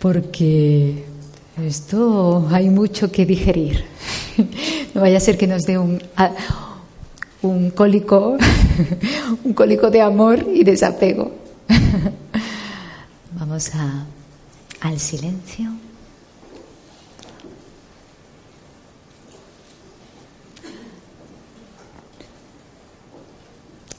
porque 0.00 1.04
esto 1.64 2.48
hay 2.50 2.70
mucho 2.70 3.12
que 3.12 3.24
digerir. 3.24 3.84
No 4.94 5.02
vaya 5.02 5.18
a 5.18 5.20
ser 5.20 5.38
que 5.38 5.46
nos 5.46 5.62
dé 5.62 5.78
un, 5.78 6.02
un 7.42 7.70
cólico, 7.70 8.36
un 9.44 9.52
cólico 9.54 9.90
de 9.90 10.02
amor 10.02 10.46
y 10.52 10.64
desapego. 10.64 11.32
Vamos 13.32 13.74
a, 13.74 14.04
al 14.80 14.98
silencio. 14.98 15.70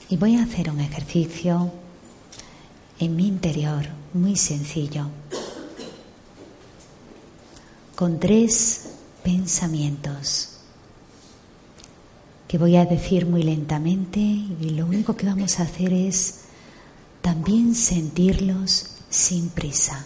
Y 0.09 0.17
voy 0.17 0.35
a 0.35 0.43
hacer 0.43 0.69
un 0.69 0.81
ejercicio 0.81 1.71
en 2.99 3.15
mi 3.15 3.27
interior 3.27 3.85
muy 4.13 4.35
sencillo, 4.35 5.05
con 7.95 8.19
tres 8.19 8.89
pensamientos 9.23 10.60
que 12.51 12.57
voy 12.57 12.75
a 12.75 12.83
decir 12.83 13.25
muy 13.25 13.43
lentamente 13.43 14.19
y 14.19 14.71
lo 14.71 14.85
único 14.85 15.15
que 15.15 15.25
vamos 15.25 15.57
a 15.57 15.63
hacer 15.63 15.93
es 15.93 16.41
también 17.21 17.73
sentirlos 17.73 18.97
sin 19.09 19.47
prisa. 19.51 20.05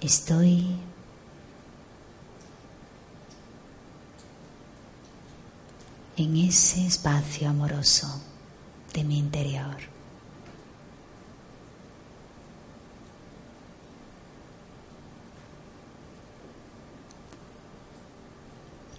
Estoy 0.00 0.66
en 6.16 6.36
ese 6.38 6.88
espacio 6.88 7.48
amoroso 7.48 8.20
de 8.94 9.04
mi 9.04 9.20
interior. 9.20 9.91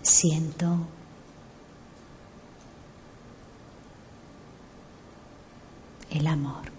Siento 0.03 0.77
el 6.11 6.27
amor. 6.27 6.71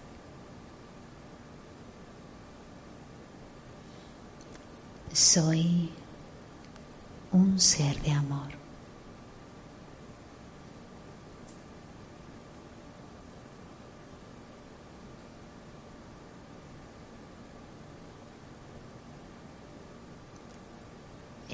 Soy 5.12 5.90
un 7.32 7.58
ser 7.58 8.00
de 8.02 8.12
amor. 8.12 8.64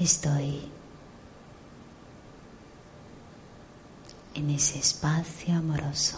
estoy 0.01 0.71
en 4.41 4.49
ese 4.49 4.79
espacio 4.79 5.55
amoroso. 5.55 6.17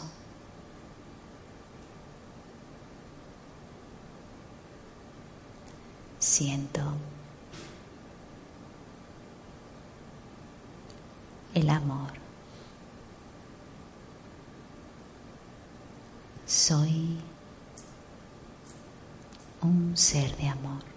Siento 6.20 6.82
el 11.54 11.70
amor. 11.70 12.14
Soy 16.46 17.18
un 19.62 19.98
ser 19.98 20.34
de 20.38 20.48
amor. 20.48 20.94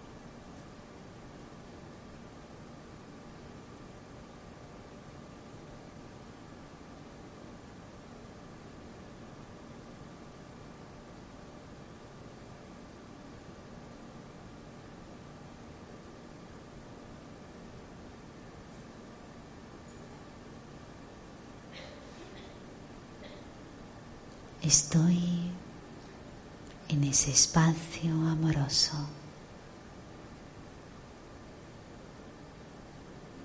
Estoy 24.66 25.20
en 26.88 27.04
ese 27.16 27.30
espacio 27.30 28.10
amoroso 28.10 28.92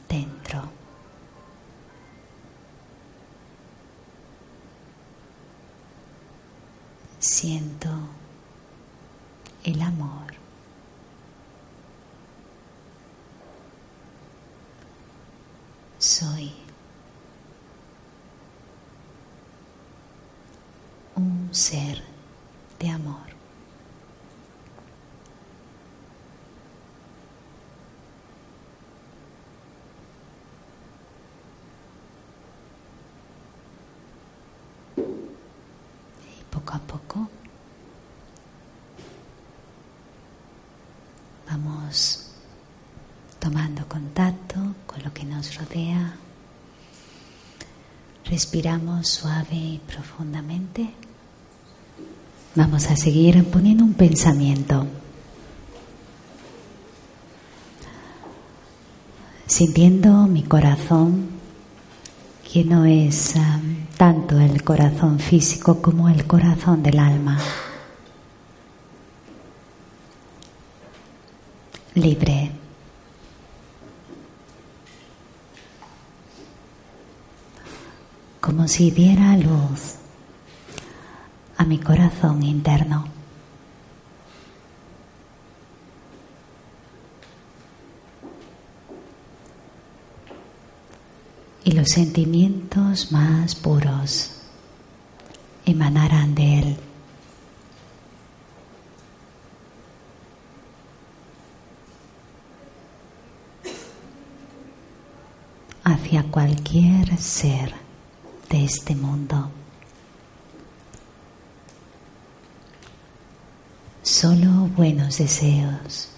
dentro. 0.10 0.62
siento 7.20 7.88
el 9.64 9.82
amor. 9.82 10.34
Soy 15.98 16.52
un 21.16 21.48
ser 21.54 22.04
de 22.80 22.90
amor. 22.90 23.32
poco 36.52 36.74
a 36.74 36.80
poco 36.80 37.30
vamos 41.50 42.32
tomando 43.52 43.86
contacto 43.86 44.56
con 44.86 45.04
lo 45.04 45.14
que 45.14 45.26
nos 45.26 45.58
rodea. 45.58 46.16
Respiramos 48.24 49.10
suave 49.10 49.56
y 49.56 49.82
profundamente. 49.86 50.90
Vamos 52.56 52.90
a 52.90 52.96
seguir 52.96 53.44
poniendo 53.44 53.84
un 53.84 53.94
pensamiento. 53.94 54.88
Sintiendo 59.48 60.28
mi 60.28 60.44
corazón, 60.44 61.28
que 62.50 62.64
no 62.64 62.86
es 62.86 63.34
um, 63.36 63.86
tanto 63.98 64.40
el 64.40 64.64
corazón 64.64 65.20
físico 65.20 65.82
como 65.82 66.08
el 66.08 66.26
corazón 66.26 66.84
del 66.84 67.00
alma. 67.00 67.38
Libre. 71.96 72.61
Como 78.52 78.68
si 78.68 78.92
diera 78.92 79.38
luz 79.38 79.96
a 81.56 81.64
mi 81.64 81.78
corazón 81.78 82.44
interno. 82.44 83.06
Y 91.64 91.72
los 91.72 91.88
sentimientos 91.88 93.14
más 93.14 93.56
puros 93.56 94.32
emanarán 95.66 96.36
de 96.36 96.60
él. 96.60 96.78
hacia 105.86 106.24
cualquier 106.24 107.18
ser 107.18 107.91
de 108.52 108.66
este 108.66 108.96
mundo. 108.96 109.50
solo 114.22 114.68
buenos 114.76 115.18
deseos. 115.18 116.10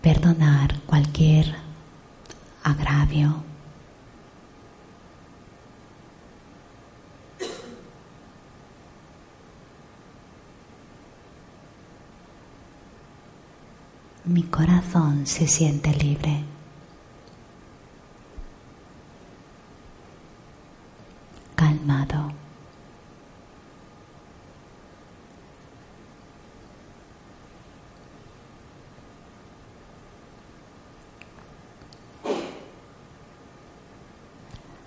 Perdonar 0.00 0.80
cualquier 0.86 1.56
agravio. 2.62 3.49
Mi 14.30 14.44
corazón 14.44 15.26
se 15.26 15.48
siente 15.48 15.92
libre. 15.92 16.44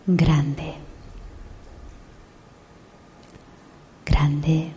grande, 0.08 0.74
grande 4.06 4.72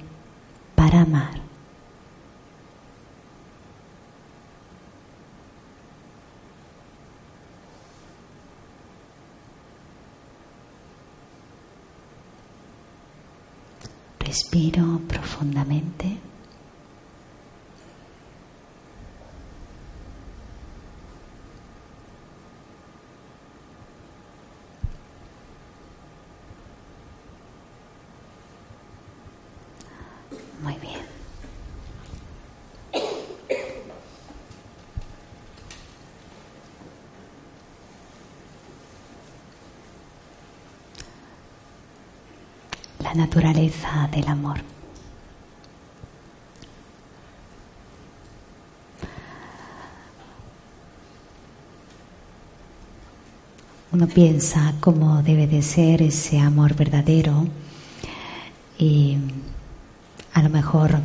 para 0.75 1.03
amar. 1.03 1.47
Respiro 14.57 15.03
profundamente. 15.07 16.26
Naturaleza 43.17 44.09
del 44.13 44.29
amor. 44.29 44.61
Uno 53.93 54.07
piensa 54.09 54.75
cómo 54.81 55.23
debe 55.23 55.47
de 55.47 55.63
ser 55.63 56.03
ese 56.03 56.39
amor 56.39 56.75
verdadero 56.75 57.47
y 58.79 59.17
a 60.35 60.43
lo 60.43 60.51
mejor 60.51 61.01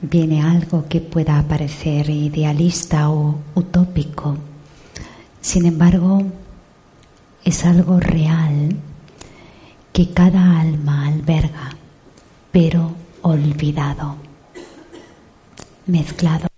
viene 0.00 0.42
algo 0.42 0.86
que 0.88 1.00
pueda 1.00 1.42
parecer 1.42 2.08
idealista 2.08 3.10
o 3.10 3.38
utópico. 3.54 4.38
Sin 5.40 5.66
embargo, 5.66 6.22
es 7.44 7.64
algo 7.64 8.00
real 8.00 8.76
que 9.96 10.10
cada 10.10 10.60
alma 10.60 11.06
alberga, 11.06 11.70
pero 12.52 12.94
olvidado, 13.22 14.16
mezclado, 15.86 16.48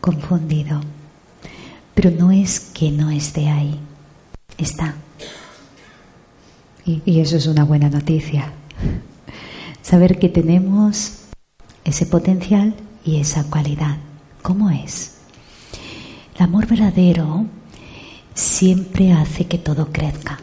confundido. 0.00 0.80
Pero 1.94 2.10
no 2.10 2.32
es 2.32 2.58
que 2.58 2.90
no 2.90 3.12
esté 3.12 3.48
ahí, 3.48 3.78
está. 4.58 4.96
Y, 6.84 7.20
eso 7.20 7.36
es 7.36 7.46
una 7.46 7.62
buena 7.62 7.88
noticia. 7.88 8.50
Saber 9.80 10.18
que 10.18 10.28
tenemos 10.28 11.18
ese 11.84 12.06
potencial 12.06 12.74
y 13.04 13.20
esa 13.20 13.44
cualidad. 13.44 13.98
¿Cómo 14.42 14.70
es? 14.70 15.18
El 16.34 16.42
amor 16.42 16.66
verdadero 16.66 17.46
siempre 18.34 19.12
hace 19.12 19.44
que 19.44 19.58
todo 19.58 19.92
crezca. 19.92 20.40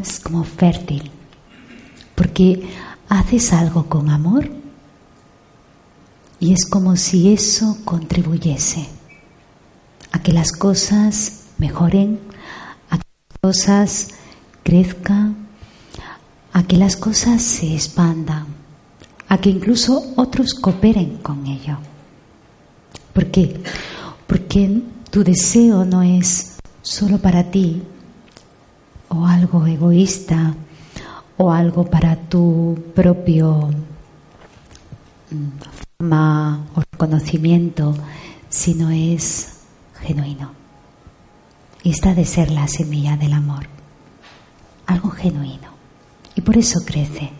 Es 0.00 0.20
como 0.20 0.44
fértil, 0.44 1.10
porque 2.14 2.68
haces 3.08 3.52
algo 3.52 3.88
con 3.88 4.10
amor 4.10 4.50
y 6.40 6.52
es 6.52 6.66
como 6.66 6.96
si 6.96 7.32
eso 7.32 7.78
contribuyese 7.84 8.88
a 10.12 10.22
que 10.22 10.32
las 10.32 10.52
cosas 10.52 11.44
mejoren, 11.58 12.20
a 12.90 12.98
que 12.98 13.04
las 13.42 13.54
cosas 13.54 14.08
crezcan, 14.62 15.36
a 16.52 16.62
que 16.64 16.76
las 16.76 16.96
cosas 16.96 17.42
se 17.42 17.74
expandan, 17.74 18.46
a 19.28 19.38
que 19.38 19.50
incluso 19.50 20.12
otros 20.16 20.54
cooperen 20.54 21.18
con 21.18 21.46
ello. 21.46 21.78
¿Por 23.12 23.30
qué? 23.30 23.62
Porque 24.26 24.82
tu 25.10 25.24
deseo 25.24 25.84
no 25.84 26.02
es 26.02 26.58
solo 26.82 27.18
para 27.18 27.50
ti 27.50 27.82
o 29.08 29.26
algo 29.26 29.66
egoísta 29.66 30.54
o 31.36 31.50
algo 31.50 31.84
para 31.84 32.16
tu 32.16 32.78
propio 32.94 33.70
mm, 35.30 35.48
fama 35.98 36.66
o 36.74 36.80
reconocimiento, 36.80 37.94
sino 38.48 38.90
es 38.90 39.60
genuino. 40.00 40.52
Y 41.82 41.90
esta 41.90 42.14
de 42.14 42.24
ser 42.24 42.50
la 42.50 42.68
semilla 42.68 43.16
del 43.16 43.32
amor. 43.32 43.66
algo 44.86 45.10
genuino. 45.10 45.72
Y 46.34 46.42
por 46.42 46.58
eso 46.58 46.84
crece. 46.84 47.30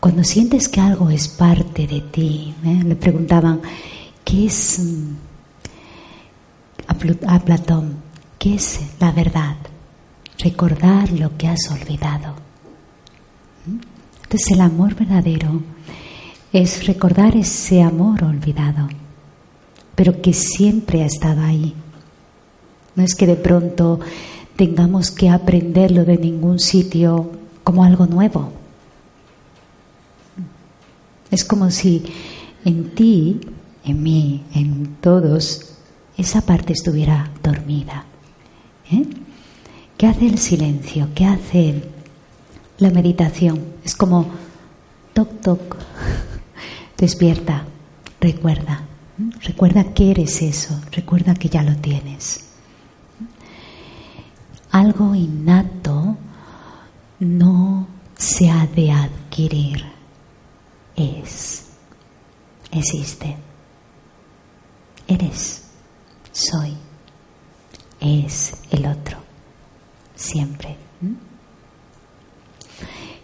Cuando 0.00 0.22
sientes 0.22 0.68
que 0.68 0.80
algo 0.80 1.08
es 1.08 1.28
parte 1.28 1.86
de 1.86 2.02
ti, 2.02 2.54
¿eh? 2.62 2.82
le 2.84 2.94
preguntaban, 2.94 3.62
¿qué 4.22 4.46
es 4.46 4.80
mm, 4.80 5.16
a 7.26 7.38
Platón? 7.40 7.96
¿Qué 8.38 8.54
es 8.56 8.80
la 9.00 9.12
verdad? 9.12 9.56
Recordar 10.44 11.10
lo 11.10 11.38
que 11.38 11.48
has 11.48 11.70
olvidado. 11.70 12.34
Entonces 14.24 14.50
el 14.50 14.60
amor 14.60 14.94
verdadero 14.94 15.62
es 16.52 16.86
recordar 16.86 17.34
ese 17.34 17.82
amor 17.82 18.22
olvidado, 18.22 18.88
pero 19.94 20.20
que 20.20 20.34
siempre 20.34 21.02
ha 21.02 21.06
estado 21.06 21.40
ahí. 21.42 21.72
No 22.94 23.02
es 23.02 23.14
que 23.14 23.26
de 23.26 23.36
pronto 23.36 24.00
tengamos 24.54 25.10
que 25.10 25.30
aprenderlo 25.30 26.04
de 26.04 26.18
ningún 26.18 26.58
sitio 26.58 27.30
como 27.64 27.82
algo 27.82 28.06
nuevo. 28.06 28.52
Es 31.30 31.42
como 31.42 31.70
si 31.70 32.04
en 32.66 32.94
ti, 32.94 33.40
en 33.82 34.02
mí, 34.02 34.44
en 34.54 34.96
todos, 35.00 35.72
esa 36.18 36.42
parte 36.42 36.74
estuviera 36.74 37.30
dormida. 37.42 38.04
¿Eh? 38.92 39.23
¿Qué 39.96 40.06
hace 40.06 40.26
el 40.26 40.38
silencio? 40.38 41.08
¿Qué 41.14 41.24
hace 41.24 41.82
la 42.78 42.90
meditación? 42.90 43.74
Es 43.84 43.94
como 43.94 44.26
toc 45.12 45.40
toc, 45.40 45.76
despierta, 46.96 47.64
recuerda, 48.20 48.82
recuerda 49.42 49.94
que 49.94 50.10
eres 50.10 50.42
eso, 50.42 50.80
recuerda 50.90 51.34
que 51.34 51.48
ya 51.48 51.62
lo 51.62 51.76
tienes. 51.76 52.50
Algo 54.72 55.14
innato 55.14 56.16
no 57.20 57.86
se 58.16 58.50
ha 58.50 58.66
de 58.66 58.90
adquirir, 58.90 59.84
es, 60.96 61.66
existe, 62.72 63.36
eres, 65.06 65.62
soy, 66.32 66.74
es 68.00 68.54
el 68.70 68.86
otro, 68.86 69.23
siempre. 70.24 70.76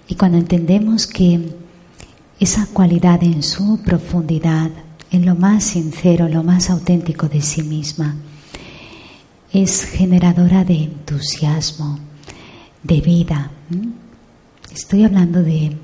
Y 0.08 0.14
cuando 0.16 0.38
entendemos 0.38 1.06
que 1.06 1.54
esa 2.38 2.66
cualidad 2.66 3.22
en 3.22 3.42
su 3.42 3.80
profundidad, 3.82 4.70
en 5.10 5.26
lo 5.26 5.34
más 5.34 5.64
sincero, 5.64 6.28
lo 6.28 6.42
más 6.42 6.70
auténtico 6.70 7.28
de 7.28 7.40
sí 7.40 7.62
misma, 7.62 8.16
es 9.52 9.84
generadora 9.84 10.64
de 10.64 10.84
entusiasmo, 10.84 11.98
de 12.82 13.00
vida. 13.00 13.50
Estoy 14.72 15.04
hablando 15.04 15.42
de... 15.42 15.76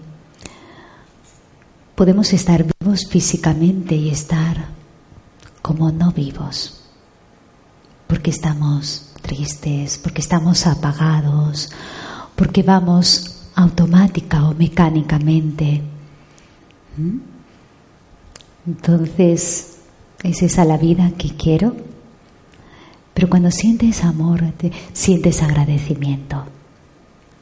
Podemos 1.95 2.33
estar 2.33 2.65
vivos 2.79 3.07
físicamente 3.09 3.95
y 3.95 4.11
estar 4.11 4.67
como 5.63 5.91
no 5.91 6.13
vivos, 6.13 6.83
porque 8.07 8.31
estamos 8.31 9.13
tristes, 9.27 9.99
porque 9.99 10.21
estamos 10.21 10.67
apagados, 10.67 11.71
porque 12.37 12.63
vamos 12.63 13.49
automática 13.55 14.49
o 14.49 14.55
mecánicamente. 14.55 15.83
Entonces, 18.67 19.79
¿es 20.23 20.43
esa 20.43 20.65
la 20.65 20.79
vida 20.79 21.13
que 21.19 21.31
quiero? 21.31 21.75
Pero 23.15 23.29
cuando 23.29 23.51
sientes 23.51 24.05
amor, 24.05 24.45
sientes 24.93 25.43
agradecimiento. 25.43 26.45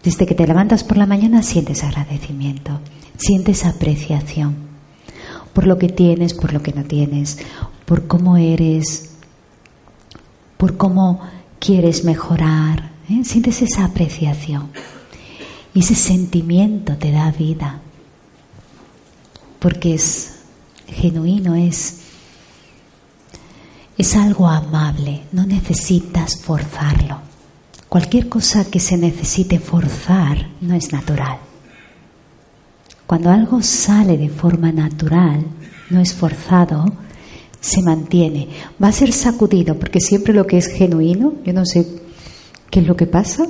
Desde 0.02 0.26
que 0.26 0.34
te 0.34 0.46
levantas 0.46 0.84
por 0.84 0.96
la 0.96 1.06
mañana 1.06 1.42
sientes 1.42 1.82
agradecimiento, 1.82 2.80
sientes 3.16 3.64
apreciación 3.64 4.64
por 5.54 5.66
lo 5.66 5.78
que 5.78 5.88
tienes, 5.88 6.34
por 6.34 6.52
lo 6.52 6.62
que 6.62 6.72
no 6.72 6.82
tienes, 6.84 7.38
por 7.86 8.06
cómo 8.06 8.36
eres, 8.36 9.14
por 10.58 10.76
cómo 10.76 11.20
quieres 11.58 12.04
mejorar. 12.04 12.90
¿eh? 13.08 13.24
Sientes 13.24 13.62
esa 13.62 13.84
apreciación. 13.84 14.70
Y 15.74 15.80
ese 15.80 15.94
sentimiento 15.94 16.96
te 16.96 17.10
da 17.10 17.32
vida, 17.32 17.80
porque 19.58 19.94
es 19.94 20.36
genuino, 20.86 21.56
es, 21.56 22.02
es 23.98 24.14
algo 24.14 24.48
amable, 24.48 25.22
no 25.32 25.44
necesitas 25.46 26.40
forzarlo. 26.40 27.18
Cualquier 27.88 28.28
cosa 28.28 28.64
que 28.70 28.78
se 28.78 28.96
necesite 28.96 29.58
forzar 29.58 30.48
no 30.60 30.74
es 30.74 30.92
natural. 30.92 31.38
Cuando 33.06 33.30
algo 33.30 33.60
sale 33.62 34.16
de 34.16 34.28
forma 34.28 34.72
natural, 34.72 35.44
no 35.90 36.00
es 36.00 36.14
forzado, 36.14 36.84
se 37.64 37.80
mantiene. 37.80 38.46
Va 38.82 38.88
a 38.88 38.92
ser 38.92 39.10
sacudido, 39.10 39.78
porque 39.78 39.98
siempre 39.98 40.34
lo 40.34 40.46
que 40.46 40.58
es 40.58 40.66
genuino, 40.66 41.32
yo 41.46 41.54
no 41.54 41.64
sé 41.64 41.86
qué 42.70 42.80
es 42.80 42.86
lo 42.86 42.94
que 42.94 43.06
pasa, 43.06 43.46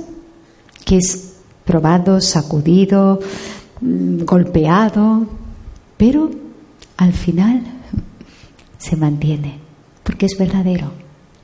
que 0.85 0.95
es 0.95 1.33
probado, 1.65 2.21
sacudido, 2.21 3.19
mm, 3.81 4.23
golpeado, 4.23 5.27
pero 5.97 6.31
al 6.95 7.11
final 7.11 7.63
se 8.77 8.95
mantiene, 8.95 9.59
porque 10.03 10.27
es 10.27 10.37
verdadero. 10.37 10.93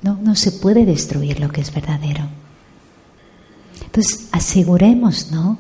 No, 0.02 0.18
no 0.22 0.34
se 0.36 0.54
puede 0.54 0.86
destruir 0.86 1.42
lo 1.42 1.50
que 1.50 1.60
es 1.60 1.74
verdadero. 1.74 2.24
Entonces, 3.84 4.30
aseguremos, 4.32 5.30
¿no? 5.30 5.58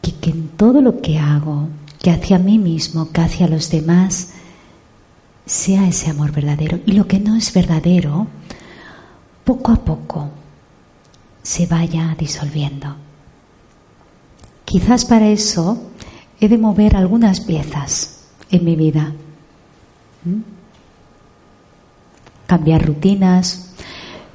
Que, 0.00 0.14
que 0.14 0.30
en 0.30 0.48
todo 0.56 0.80
lo 0.80 1.02
que 1.02 1.18
hago, 1.18 1.68
que 2.00 2.10
hacia 2.10 2.38
mí 2.38 2.58
mismo, 2.58 3.12
que 3.12 3.20
hacia 3.20 3.46
los 3.46 3.70
demás, 3.70 4.30
sea 5.46 5.86
ese 5.86 6.10
amor 6.10 6.32
verdadero. 6.32 6.80
Y 6.86 6.92
lo 6.92 7.06
que 7.06 7.18
no 7.18 7.36
es 7.36 7.52
verdadero, 7.52 8.26
poco 9.44 9.72
a 9.72 9.76
poco 9.76 10.30
se 11.42 11.66
vaya 11.66 12.14
disolviendo. 12.18 12.96
Quizás 14.64 15.04
para 15.04 15.28
eso 15.28 15.90
he 16.40 16.48
de 16.48 16.58
mover 16.58 16.96
algunas 16.96 17.40
piezas 17.40 18.26
en 18.50 18.64
mi 18.64 18.76
vida. 18.76 19.12
¿Mm? 20.24 20.40
Cambiar 22.46 22.86
rutinas, 22.86 23.74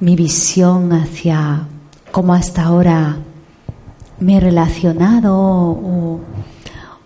mi 0.00 0.16
visión 0.16 0.92
hacia 0.92 1.66
cómo 2.12 2.34
hasta 2.34 2.64
ahora 2.64 3.18
me 4.20 4.36
he 4.36 4.40
relacionado 4.40 5.34
o, 5.36 6.20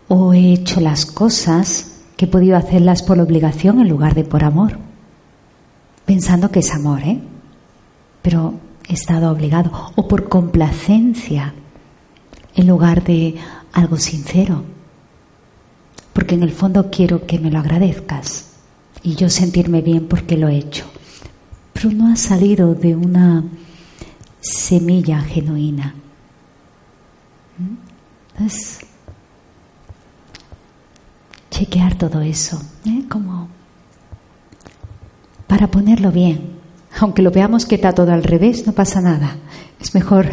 o 0.09 0.35
he 0.35 0.53
hecho 0.53 0.81
las 0.81 1.07
cosas 1.07 1.92
he 2.25 2.29
podido 2.29 2.57
hacerlas 2.57 3.03
por 3.03 3.19
obligación 3.21 3.81
en 3.81 3.89
lugar 3.89 4.15
de 4.15 4.25
por 4.25 4.45
amor. 4.45 4.79
Pensando 6.05 6.51
que 6.51 6.61
es 6.61 6.73
amor, 6.73 7.03
¿eh? 7.03 7.21
Pero 8.23 8.55
he 8.89 8.95
estado 8.95 9.31
obligado. 9.31 9.71
O 9.97 10.09
por 10.09 10.29
complacencia 10.29 11.55
en 12.55 12.67
lugar 12.67 13.05
de 13.05 13.37
algo 13.73 13.97
sincero. 13.97 14.65
Porque 16.13 16.35
en 16.35 16.43
el 16.43 16.53
fondo 16.53 16.91
quiero 16.91 17.27
que 17.27 17.39
me 17.39 17.51
lo 17.51 17.59
agradezcas 17.59 18.51
y 19.03 19.15
yo 19.15 19.31
sentirme 19.31 19.81
bien 19.81 20.07
porque 20.07 20.37
lo 20.37 20.49
he 20.49 20.57
hecho. 20.57 20.85
Pero 21.73 21.91
no 21.91 22.13
ha 22.13 22.17
salido 22.17 22.75
de 22.75 22.95
una 22.95 23.45
semilla 24.41 25.21
genuina. 25.23 25.95
Entonces, 28.35 28.81
chequear 31.63 31.95
todo 31.95 32.21
eso, 32.23 32.61
¿eh? 32.87 33.05
como 33.09 33.47
para 35.47 35.69
ponerlo 35.69 36.11
bien. 36.11 36.59
Aunque 36.99 37.23
lo 37.23 37.31
veamos 37.31 37.67
que 37.67 37.77
está 37.77 37.93
todo 37.93 38.13
al 38.13 38.25
revés, 38.25 38.67
no 38.67 38.73
pasa 38.73 39.01
nada. 39.01 39.37
Es 39.81 39.95
mejor 39.95 40.29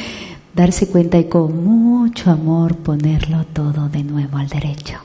darse 0.54 0.86
cuenta 0.88 1.18
y 1.18 1.24
con 1.24 1.64
mucho 1.64 2.30
amor 2.30 2.76
ponerlo 2.76 3.44
todo 3.46 3.88
de 3.88 4.04
nuevo 4.04 4.38
al 4.38 4.48
derecho, 4.48 4.98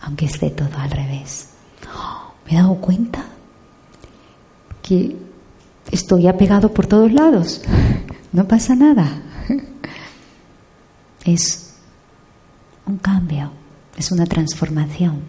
aunque 0.00 0.24
esté 0.24 0.48
todo 0.48 0.78
al 0.78 0.90
revés. 0.90 1.50
Me 2.46 2.52
he 2.52 2.56
dado 2.56 2.76
cuenta 2.76 3.26
que 4.80 5.18
estoy 5.90 6.28
apegado 6.28 6.72
por 6.72 6.86
todos 6.86 7.12
lados, 7.12 7.60
no 8.32 8.48
pasa 8.48 8.74
nada. 8.74 9.22
Es 11.26 11.74
un 12.86 12.98
cambio, 12.98 13.50
es 13.96 14.12
una 14.12 14.26
transformación. 14.26 15.20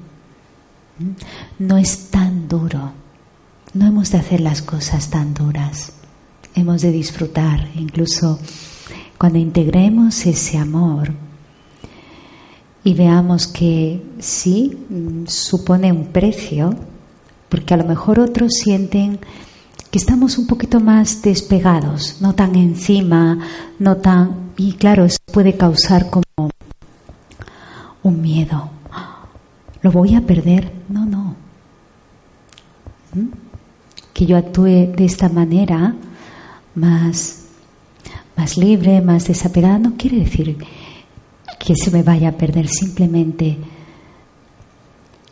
No 1.60 1.78
es 1.78 2.10
tan 2.10 2.48
duro, 2.48 2.92
no 3.74 3.88
hemos 3.88 4.12
de 4.12 4.18
hacer 4.18 4.42
las 4.42 4.62
cosas 4.62 5.10
tan 5.10 5.34
duras, 5.34 5.94
hemos 6.56 6.82
de 6.82 6.92
disfrutar, 6.92 7.70
incluso 7.76 8.40
cuando 9.18 9.40
integremos 9.40 10.26
ese 10.26 10.58
amor 10.58 11.14
y 12.84 12.94
veamos 12.94 13.48
que 13.48 14.02
sí, 14.20 14.78
supone 15.28 15.92
un 15.92 16.08
precio, 16.08 16.74
porque 17.50 17.74
a 17.74 17.78
lo 17.78 17.84
mejor 17.84 18.20
otros 18.20 18.54
sienten 18.54 19.20
que 19.92 20.00
estamos 20.00 20.38
un 20.38 20.48
poquito 20.48 20.80
más 20.80 21.22
despegados, 21.22 22.22
no 22.22 22.34
tan 22.34 22.56
encima, 22.56 23.40
no 23.80 23.98
tan... 23.98 24.48
Y 24.58 24.74
claro, 24.74 25.06
eso 25.06 25.18
puede 25.32 25.56
causar 25.56 26.10
como 26.10 26.24
un 28.04 28.22
miedo. 28.22 28.70
¿Lo 29.82 29.92
voy 29.92 30.16
a 30.16 30.22
perder? 30.22 30.72
No, 30.90 31.06
no. 31.06 31.36
¿Mm? 33.14 33.28
Que 34.14 34.26
yo 34.26 34.38
actúe 34.38 34.94
de 34.96 35.06
esta 35.06 35.30
manera 35.30 35.96
más, 36.74 37.46
más 38.36 38.58
libre, 38.58 39.02
más 39.02 39.28
desapegada, 39.28 39.78
no 39.80 39.96
quiere 39.98 40.20
decir 40.20 40.58
que 41.60 41.76
se 41.76 41.92
me 41.92 42.04
vaya 42.04 42.30
a 42.30 42.38
perder, 42.38 42.68
simplemente 42.68 43.58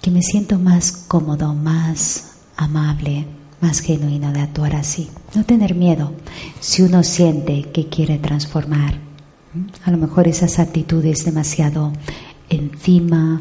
que 0.01 0.11
me 0.11 0.21
siento 0.21 0.59
más 0.59 0.91
cómodo, 0.91 1.53
más 1.53 2.35
amable, 2.57 3.25
más 3.61 3.79
genuino 3.79 4.31
de 4.31 4.41
actuar 4.41 4.75
así. 4.75 5.09
No 5.33 5.43
tener 5.43 5.75
miedo 5.75 6.13
si 6.59 6.83
uno 6.83 7.03
siente 7.03 7.63
que 7.71 7.89
quiere 7.89 8.19
transformar. 8.19 8.99
A 9.83 9.91
lo 9.91 9.97
mejor 9.97 10.27
esas 10.27 10.59
actitudes 10.59 11.25
demasiado 11.25 11.93
encima, 12.49 13.39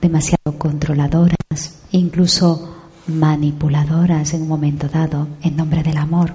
demasiado 0.00 0.58
controladoras, 0.58 1.82
incluso 1.92 2.74
manipuladoras 3.06 4.34
en 4.34 4.42
un 4.42 4.48
momento 4.48 4.88
dado 4.88 5.28
en 5.42 5.56
nombre 5.56 5.82
del 5.82 5.96
amor. 5.96 6.34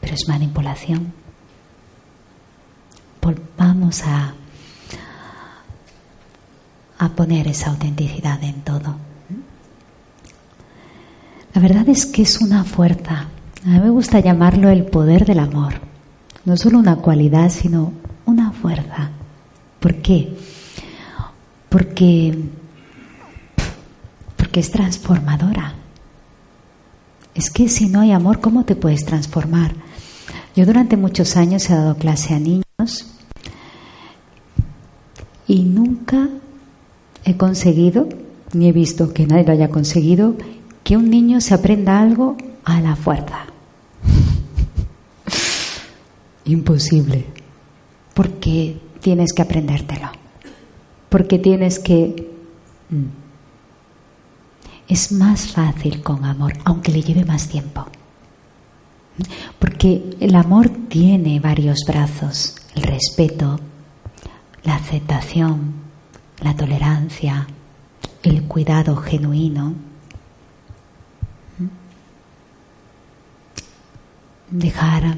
Pero 0.00 0.14
es 0.14 0.28
manipulación. 0.28 1.12
Volvamos 3.20 4.02
a, 4.04 4.34
a 6.98 7.08
poner 7.10 7.48
esa 7.48 7.70
autenticidad 7.70 8.42
en 8.42 8.62
todo. 8.62 8.96
La 11.54 11.60
verdad 11.60 11.88
es 11.88 12.06
que 12.06 12.22
es 12.22 12.40
una 12.40 12.62
fuerza. 12.64 13.26
A 13.64 13.68
mí 13.68 13.80
me 13.80 13.90
gusta 13.90 14.20
llamarlo 14.20 14.68
el 14.70 14.84
poder 14.84 15.24
del 15.24 15.40
amor. 15.40 15.74
No 16.44 16.56
solo 16.56 16.78
una 16.78 16.96
cualidad, 16.96 17.50
sino 17.50 17.92
una 18.24 18.52
fuerza. 18.52 19.10
¿Por 19.80 19.96
qué? 19.96 20.36
Porque, 21.68 22.36
porque 24.36 24.60
es 24.60 24.70
transformadora. 24.70 25.74
Es 27.34 27.50
que 27.50 27.68
si 27.68 27.88
no 27.88 28.00
hay 28.00 28.12
amor, 28.12 28.40
¿cómo 28.40 28.64
te 28.64 28.74
puedes 28.74 29.04
transformar? 29.04 29.72
Yo 30.56 30.66
durante 30.66 30.96
muchos 30.96 31.36
años 31.36 31.68
he 31.70 31.74
dado 31.74 31.96
clase 31.96 32.34
a 32.34 32.40
niños 32.40 33.14
y 35.46 35.62
nunca 35.62 36.28
he 37.24 37.36
conseguido, 37.36 38.08
ni 38.52 38.68
he 38.68 38.72
visto 38.72 39.14
que 39.14 39.26
nadie 39.26 39.44
lo 39.44 39.52
haya 39.52 39.68
conseguido, 39.68 40.34
que 40.82 40.96
un 40.96 41.10
niño 41.10 41.40
se 41.40 41.54
aprenda 41.54 42.00
algo 42.00 42.36
a 42.64 42.80
la 42.80 42.96
fuerza. 42.96 43.46
Imposible. 46.44 47.26
Porque 48.14 48.80
tienes 49.00 49.32
que 49.32 49.42
aprendértelo. 49.42 50.10
Porque 51.08 51.38
tienes 51.38 51.78
que... 51.78 52.30
Mm, 52.90 53.06
es 54.88 55.12
más 55.12 55.52
fácil 55.52 56.02
con 56.02 56.24
amor, 56.24 56.54
aunque 56.64 56.92
le 56.92 57.02
lleve 57.02 57.24
más 57.24 57.48
tiempo. 57.48 57.86
Porque 59.58 60.16
el 60.20 60.34
amor 60.34 60.70
tiene 60.88 61.40
varios 61.40 61.80
brazos. 61.86 62.56
El 62.74 62.82
respeto, 62.84 63.60
la 64.64 64.76
aceptación, 64.76 65.74
la 66.40 66.56
tolerancia, 66.56 67.46
el 68.22 68.44
cuidado 68.44 68.96
genuino, 68.96 69.74
dejar 74.50 75.16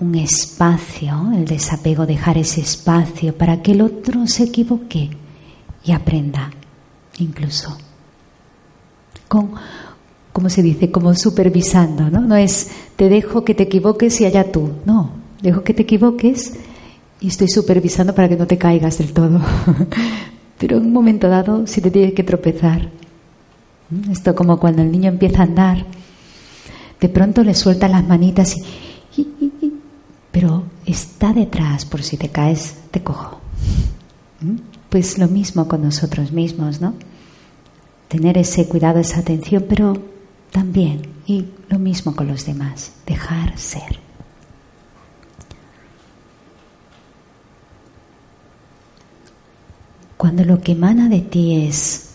un 0.00 0.14
espacio, 0.14 1.32
el 1.34 1.44
desapego, 1.44 2.06
dejar 2.06 2.38
ese 2.38 2.60
espacio 2.60 3.36
para 3.36 3.62
que 3.62 3.72
el 3.72 3.82
otro 3.82 4.26
se 4.26 4.44
equivoque 4.44 5.10
y 5.84 5.92
aprenda, 5.92 6.50
incluso. 7.18 7.76
Con, 9.26 9.52
como 10.32 10.48
se 10.48 10.62
dice, 10.62 10.90
como 10.90 11.14
supervisando, 11.14 12.10
¿no? 12.10 12.20
No 12.20 12.36
es 12.36 12.70
te 12.96 13.08
dejo 13.08 13.44
que 13.44 13.54
te 13.54 13.64
equivoques 13.64 14.20
y 14.20 14.26
allá 14.26 14.50
tú, 14.50 14.70
no, 14.84 15.10
dejo 15.42 15.62
que 15.62 15.74
te 15.74 15.82
equivoques 15.82 16.54
y 17.20 17.28
estoy 17.28 17.48
supervisando 17.48 18.14
para 18.14 18.28
que 18.28 18.36
no 18.36 18.46
te 18.46 18.58
caigas 18.58 18.98
del 18.98 19.12
todo. 19.12 19.40
Pero 20.58 20.76
en 20.76 20.86
un 20.86 20.92
momento 20.92 21.28
dado, 21.28 21.66
si 21.66 21.80
te 21.80 21.90
tienes 21.90 22.14
que 22.14 22.24
tropezar, 22.24 22.88
esto 24.10 24.34
como 24.34 24.58
cuando 24.58 24.82
el 24.82 24.90
niño 24.90 25.08
empieza 25.08 25.40
a 25.40 25.44
andar, 25.44 25.84
de 27.00 27.08
pronto 27.08 27.42
le 27.42 27.54
suelta 27.54 27.88
las 27.88 28.06
manitas 28.06 28.56
y, 29.16 29.57
pero 30.38 30.62
está 30.86 31.32
detrás 31.32 31.84
por 31.84 32.00
si 32.00 32.16
te 32.16 32.28
caes, 32.28 32.76
te 32.92 33.02
cojo. 33.02 33.40
¿Mm? 34.40 34.58
Pues 34.88 35.18
lo 35.18 35.26
mismo 35.26 35.66
con 35.66 35.82
nosotros 35.82 36.30
mismos, 36.30 36.80
¿no? 36.80 36.94
Tener 38.06 38.38
ese 38.38 38.68
cuidado, 38.68 39.00
esa 39.00 39.18
atención, 39.18 39.66
pero 39.68 40.00
también, 40.52 41.02
y 41.26 41.44
lo 41.68 41.80
mismo 41.80 42.14
con 42.14 42.28
los 42.28 42.46
demás, 42.46 42.92
dejar 43.04 43.58
ser. 43.58 43.98
Cuando 50.16 50.44
lo 50.44 50.60
que 50.60 50.70
emana 50.70 51.08
de 51.08 51.22
ti 51.22 51.66
es 51.66 52.10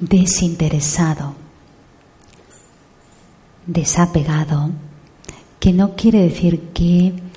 desinteresado, 0.00 1.36
desapegado, 3.64 4.70
que 5.60 5.72
no 5.72 5.94
quiere 5.94 6.22
decir 6.22 6.70
que 6.74 7.29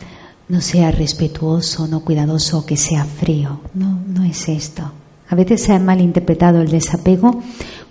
no 0.49 0.61
sea 0.61 0.91
respetuoso, 0.91 1.87
no 1.87 2.01
cuidadoso, 2.01 2.65
que 2.65 2.77
sea 2.77 3.05
frío. 3.05 3.61
No, 3.73 3.99
no 4.07 4.23
es 4.23 4.49
esto. 4.49 4.91
A 5.29 5.35
veces 5.35 5.63
se 5.63 5.73
ha 5.73 5.79
malinterpretado 5.79 6.61
el 6.61 6.69
desapego 6.69 7.41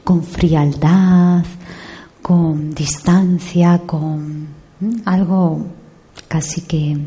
con 0.04 0.22
frialdad, 0.22 1.44
con 2.20 2.74
distancia, 2.74 3.82
con 3.86 4.48
algo 5.04 5.66
casi 6.28 6.62
que 6.62 6.98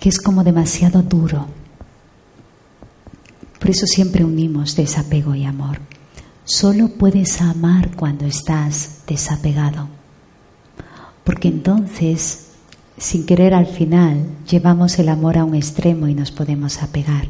que 0.00 0.08
es 0.08 0.18
como 0.18 0.42
demasiado 0.42 1.02
duro. 1.02 1.46
Por 3.58 3.70
eso 3.70 3.86
siempre 3.86 4.24
unimos 4.24 4.74
desapego 4.74 5.34
y 5.34 5.44
amor. 5.44 5.78
Solo 6.44 6.88
puedes 6.88 7.40
amar 7.42 7.94
cuando 7.94 8.24
estás 8.24 9.02
desapegado, 9.06 9.88
porque 11.24 11.48
entonces, 11.48 12.48
sin 12.96 13.26
querer 13.26 13.54
al 13.54 13.66
final, 13.66 14.26
llevamos 14.48 14.98
el 14.98 15.08
amor 15.08 15.38
a 15.38 15.44
un 15.44 15.54
extremo 15.54 16.08
y 16.08 16.14
nos 16.14 16.30
podemos 16.30 16.82
apegar. 16.82 17.28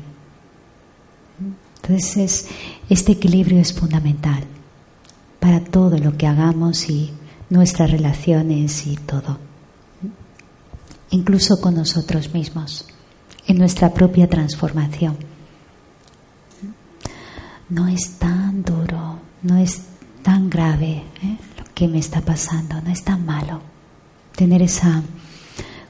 Entonces, 1.83 2.49
este 2.89 3.13
equilibrio 3.13 3.61
es 3.61 3.73
fundamental 3.73 4.45
para 5.39 5.61
todo 5.61 5.99
lo 5.99 6.17
que 6.17 6.27
hagamos 6.27 6.89
y 6.89 7.13
nuestras 7.49 7.91
relaciones 7.91 8.87
y 8.87 8.97
todo, 8.97 9.39
incluso 11.11 11.61
con 11.61 11.75
nosotros 11.75 12.33
mismos, 12.33 12.87
en 13.47 13.59
nuestra 13.59 13.93
propia 13.93 14.29
transformación 14.29 15.17
no 17.71 17.87
es 17.87 18.19
tan 18.19 18.63
duro, 18.63 19.21
no 19.43 19.57
es 19.57 19.83
tan 20.23 20.51
grave 20.51 21.05
¿eh? 21.23 21.39
lo 21.57 21.65
que 21.73 21.89
me 21.89 21.99
está 21.99 22.21
pasando, 22.21 22.81
no 22.83 22.91
es 22.91 23.03
tan 23.03 23.25
malo. 23.25 23.63
Tener 24.35 24.63
esa 24.63 25.03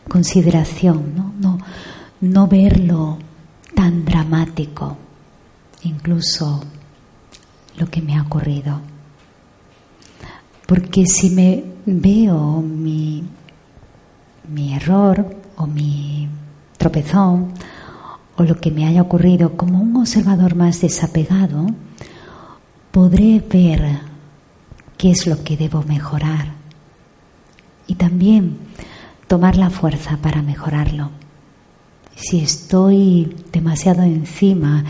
consideración, 0.09 1.15
¿no? 1.17 1.33
No, 1.41 1.59
no 2.21 2.47
verlo 2.49 3.19
tan 3.75 4.05
dramático, 4.05 4.97
incluso 5.83 6.63
lo 7.79 7.87
que 7.87 8.03
me 8.03 8.17
ha 8.17 8.23
ocurrido. 8.23 8.81
Porque 10.67 11.07
si 11.07 11.31
me 11.31 11.65
veo 11.87 12.61
mi, 12.61 13.25
mi 14.49 14.75
error 14.75 15.37
o 15.57 15.67
mi 15.67 16.29
tropezón 16.77 17.53
o 18.37 18.43
lo 18.43 18.57
que 18.57 18.71
me 18.71 18.87
haya 18.87 19.03
ocurrido 19.03 19.57
como 19.57 19.81
un 19.81 19.97
observador 19.97 20.55
más 20.55 20.81
desapegado, 20.81 21.67
podré 22.91 23.41
ver 23.41 24.01
qué 24.97 25.11
es 25.11 25.27
lo 25.27 25.43
que 25.43 25.57
debo 25.57 25.83
mejorar 25.83 26.60
y 27.91 27.97
también 27.97 28.59
tomar 29.27 29.57
la 29.57 29.71
fuerza 29.71 30.19
para 30.19 30.43
mejorarlo. 30.43 31.11
Si 32.15 32.39
estoy 32.39 33.37
demasiado 33.53 34.03
encima 34.03 34.85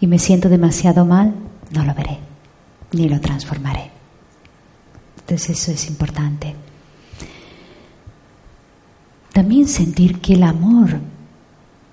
y 0.00 0.06
me 0.06 0.18
siento 0.18 0.48
demasiado 0.48 1.04
mal, 1.04 1.34
no 1.70 1.84
lo 1.84 1.94
veré 1.94 2.18
ni 2.92 3.08
lo 3.08 3.20
transformaré. 3.20 3.90
Entonces 5.20 5.58
eso 5.60 5.72
es 5.72 5.88
importante. 5.88 6.54
También 9.32 9.66
sentir 9.66 10.20
que 10.20 10.34
el 10.34 10.42
amor 10.42 11.00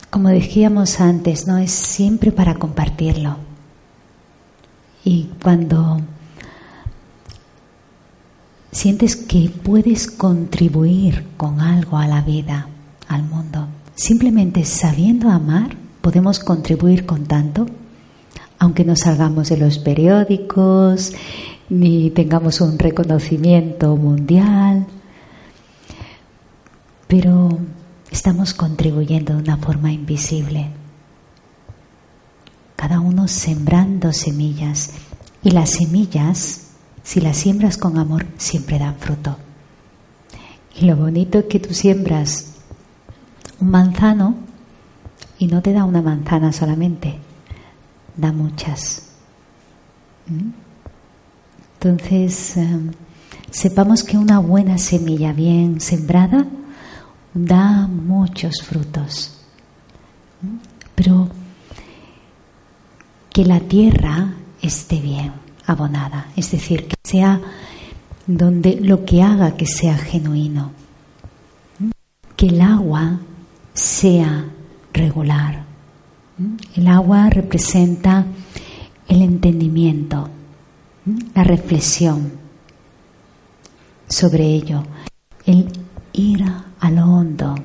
como 0.10 0.30
decíamos 0.30 1.00
antes, 1.02 1.45
no 1.45 1.58
es 1.60 1.72
siempre 1.72 2.32
para 2.32 2.56
compartirlo. 2.56 3.38
Y 5.06 5.30
cuando 5.43 6.02
sientes 8.72 9.15
que 9.15 9.49
puedes 9.49 10.07
contribuir 10.07 11.26
con 11.38 11.59
algo 11.61 11.97
a 11.97 12.07
la 12.07 12.22
vida, 12.22 12.67
al 13.07 13.24
mundo. 13.24 13.67
Simplemente 13.95 14.63
sabiendo 14.65 15.30
amar, 15.30 15.76
podemos 16.01 16.39
contribuir 16.39 17.05
con 17.05 17.26
tanto, 17.26 17.65
aunque 18.59 18.86
no 18.86 18.95
salgamos 18.95 19.49
de 19.49 19.57
los 19.57 19.80
periódicos, 19.80 21.13
ni 21.70 22.09
tengamos 22.11 22.61
un 22.61 22.80
reconocimiento 22.80 23.95
mundial, 23.95 24.88
pero 27.07 27.57
estamos 28.11 28.53
contribuyendo 28.53 29.34
de 29.34 29.39
una 29.39 29.57
forma 29.57 29.91
invisible. 29.91 30.67
Cada 32.76 32.99
uno 32.99 33.28
sembrando 33.28 34.13
semillas 34.13 34.91
y 35.43 35.51
las 35.51 35.72
semillas 35.72 36.68
si 37.10 37.22
las 37.22 37.38
siembras 37.38 37.76
con 37.76 37.97
amor, 37.97 38.28
siempre 38.38 38.78
dan 38.78 38.95
fruto. 38.97 39.36
Y 40.80 40.86
lo 40.86 40.95
bonito 40.95 41.39
es 41.39 41.45
que 41.45 41.60
tú 41.60 41.74
siembras 41.74 42.51
un 43.60 43.72
manzano 43.72 44.36
y 45.39 45.47
no 45.47 45.60
te 45.64 45.74
da 45.74 45.86
una 45.86 46.03
manzana 46.03 46.53
solamente, 46.53 47.16
da 48.16 48.32
muchas. 48.32 49.10
¿Mm? 50.28 50.51
Entonces, 51.82 52.57
em, 52.57 52.91
sepamos 53.49 54.03
que 54.03 54.16
una 54.16 54.38
buena 54.38 54.78
semilla 54.78 55.34
bien 55.34 55.82
sembrada 55.82 56.45
da 57.34 57.88
muchos 57.88 58.62
frutos. 58.62 59.36
¿Mm? 60.43 60.57
Pero 60.93 61.28
que 63.34 63.45
la 63.45 63.62
tierra 63.62 64.36
esté 64.62 65.01
bien 65.01 65.39
abonada, 65.72 66.28
es 66.36 66.51
decir, 66.51 66.88
que 66.88 66.95
sea 67.03 67.39
donde 68.26 68.80
lo 68.82 69.05
que 69.05 69.22
haga 69.22 69.55
que 69.55 69.65
sea 69.65 69.97
genuino, 69.97 70.72
que 72.36 72.47
el 72.47 72.61
agua 72.61 73.20
sea 73.74 74.45
regular. 74.93 75.65
El 76.76 76.88
agua 76.88 77.30
representa 77.30 78.26
el 79.07 79.22
entendimiento, 79.22 80.30
la 81.36 81.43
reflexión 81.43 82.32
sobre 84.07 84.45
ello, 84.45 84.84
el 85.45 85.67
ir 86.13 86.43
a 86.80 86.91
lo 86.91 87.05
hondo 87.05 87.55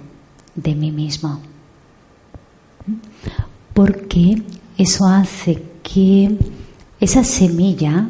de 0.55 0.75
mí 0.75 0.91
mismo. 0.91 1.41
Porque 3.73 4.43
eso 4.77 5.07
hace 5.07 5.63
que 5.83 6.37
esa 7.05 7.23
semilla 7.23 8.09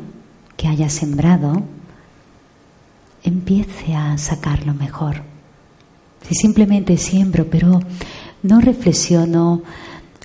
que 0.56 0.68
haya 0.68 0.88
sembrado 0.88 1.64
empiece 3.24 3.92
a 3.92 4.16
sacar 4.18 4.64
lo 4.64 4.72
mejor. 4.72 5.22
Si 6.28 6.36
simplemente 6.36 6.96
siembro, 6.96 7.46
pero 7.50 7.80
no 8.44 8.60
reflexiono 8.60 9.62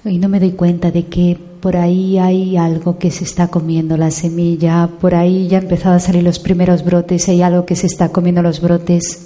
y 0.06 0.20
no 0.20 0.30
me 0.30 0.40
doy 0.40 0.52
cuenta 0.52 0.92
de 0.92 1.08
que 1.08 1.36
por 1.60 1.78
ahí 1.78 2.20
hay 2.20 2.58
algo 2.58 3.00
que 3.00 3.10
se 3.10 3.24
está 3.24 3.48
comiendo 3.48 3.98
la 3.98 4.12
semilla, 4.12 4.88
por 5.02 5.16
ahí 5.16 5.48
ya 5.48 5.58
han 5.58 5.64
empezado 5.64 5.96
a 5.96 6.00
salir 6.00 6.22
los 6.22 6.38
primeros 6.38 6.86
brotes, 6.86 7.28
hay 7.28 7.42
algo 7.42 7.66
que 7.66 7.76
se 7.76 7.88
está 7.88 8.10
comiendo 8.10 8.44
los 8.44 8.62
brotes. 8.62 9.26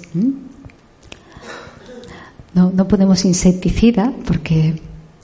No, 2.54 2.70
no 2.70 2.88
ponemos 2.88 3.26
insecticida 3.26 4.10
porque 4.26 4.80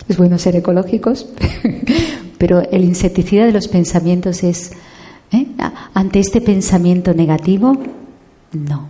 es 0.08 0.16
bueno 0.18 0.38
ser 0.38 0.56
ecológicos, 0.56 1.26
pero 2.41 2.62
el 2.70 2.84
insecticida 2.84 3.45
de 3.45 3.53
los 3.53 3.68
pensamientos 3.68 4.43
es, 4.45 4.72
¿eh? 5.30 5.47
ante 5.93 6.20
este 6.20 6.41
pensamiento 6.41 7.12
negativo, 7.12 7.76
no. 8.53 8.88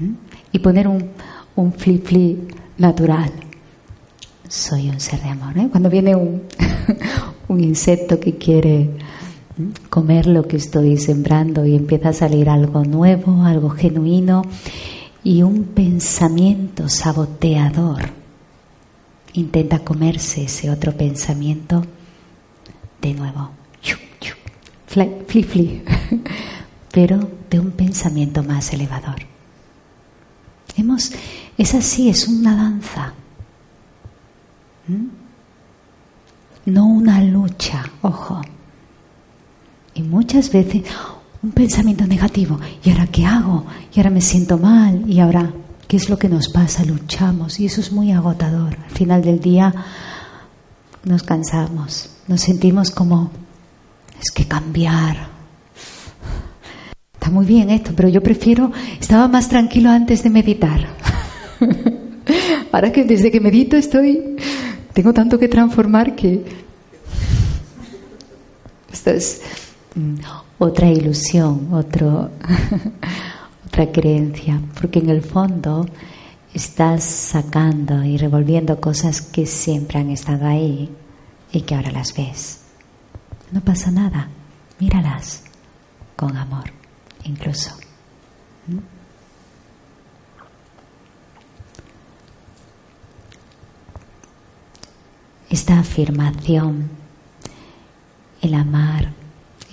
¿Mm? 0.00 0.14
Y 0.50 0.58
poner 0.58 0.88
un, 0.88 1.10
un 1.54 1.72
flip 1.72 2.04
flip 2.04 2.54
natural. 2.76 3.30
Soy 4.48 4.90
un 4.90 4.98
ser 4.98 5.22
de 5.22 5.28
amor. 5.28 5.56
¿eh? 5.58 5.68
Cuando 5.70 5.88
viene 5.88 6.16
un, 6.16 6.42
un 7.46 7.62
insecto 7.62 8.18
que 8.18 8.36
quiere 8.36 8.90
comer 9.88 10.26
lo 10.26 10.42
que 10.42 10.56
estoy 10.56 10.96
sembrando 10.96 11.64
y 11.64 11.76
empieza 11.76 12.08
a 12.08 12.14
salir 12.14 12.50
algo 12.50 12.82
nuevo, 12.84 13.44
algo 13.44 13.70
genuino 13.70 14.42
y 15.22 15.42
un 15.42 15.66
pensamiento 15.66 16.88
saboteador 16.88 18.10
intenta 19.34 19.78
comerse 19.78 20.42
ese 20.42 20.68
otro 20.68 20.96
pensamiento, 20.96 21.84
de 23.00 23.14
nuevo, 23.14 23.50
fli, 24.86 25.42
fli, 25.42 25.82
pero 26.92 27.30
de 27.50 27.60
un 27.60 27.70
pensamiento 27.72 28.42
más 28.42 28.72
elevador. 28.72 29.16
Hemos, 30.76 31.12
es 31.56 31.74
así, 31.74 32.08
es 32.08 32.28
una 32.28 32.54
danza, 32.54 33.12
no 36.66 36.86
una 36.86 37.22
lucha, 37.22 37.84
ojo. 38.02 38.40
Y 39.94 40.02
muchas 40.02 40.52
veces 40.52 40.84
un 41.42 41.50
pensamiento 41.50 42.06
negativo, 42.06 42.58
¿y 42.84 42.90
ahora 42.90 43.06
qué 43.06 43.24
hago? 43.26 43.66
Y 43.92 43.98
ahora 43.98 44.10
me 44.10 44.20
siento 44.20 44.58
mal, 44.58 45.02
y 45.08 45.20
ahora, 45.20 45.52
¿qué 45.86 45.96
es 45.96 46.08
lo 46.08 46.18
que 46.18 46.28
nos 46.28 46.48
pasa? 46.48 46.84
Luchamos, 46.84 47.58
y 47.60 47.66
eso 47.66 47.80
es 47.80 47.92
muy 47.92 48.12
agotador. 48.12 48.76
Al 48.84 48.90
final 48.90 49.22
del 49.22 49.40
día 49.40 49.74
nos 51.08 51.22
cansamos, 51.22 52.10
nos 52.28 52.42
sentimos 52.42 52.90
como, 52.90 53.30
es 54.20 54.30
que 54.30 54.46
cambiar. 54.46 55.28
Está 57.14 57.30
muy 57.30 57.46
bien 57.46 57.70
esto, 57.70 57.92
pero 57.96 58.08
yo 58.08 58.22
prefiero, 58.22 58.70
estaba 59.00 59.26
más 59.26 59.48
tranquilo 59.48 59.90
antes 59.90 60.22
de 60.22 60.30
meditar. 60.30 60.86
Ahora 62.72 62.92
que 62.92 63.04
desde 63.04 63.30
que 63.30 63.40
medito 63.40 63.76
estoy, 63.76 64.36
tengo 64.92 65.12
tanto 65.12 65.38
que 65.38 65.48
transformar 65.48 66.14
que... 66.14 66.44
Esto 68.92 69.10
es 69.10 69.40
mm, 69.94 70.14
otra 70.58 70.90
ilusión, 70.90 71.72
otro, 71.72 72.30
otra 73.66 73.90
creencia, 73.90 74.60
porque 74.78 74.98
en 74.98 75.08
el 75.08 75.22
fondo 75.22 75.86
estás 76.54 77.04
sacando 77.04 78.04
y 78.04 78.16
revolviendo 78.16 78.80
cosas 78.80 79.20
que 79.20 79.46
siempre 79.46 79.98
han 79.98 80.10
estado 80.10 80.46
ahí 80.46 80.90
y 81.52 81.62
que 81.62 81.74
ahora 81.74 81.90
las 81.90 82.14
ves. 82.14 82.60
No 83.50 83.60
pasa 83.60 83.90
nada, 83.90 84.28
míralas 84.78 85.42
con 86.16 86.36
amor, 86.36 86.72
incluso. 87.24 87.70
¿Mm? 88.66 88.78
Esta 95.50 95.78
afirmación, 95.78 96.90
el 98.42 98.52
amar, 98.52 99.12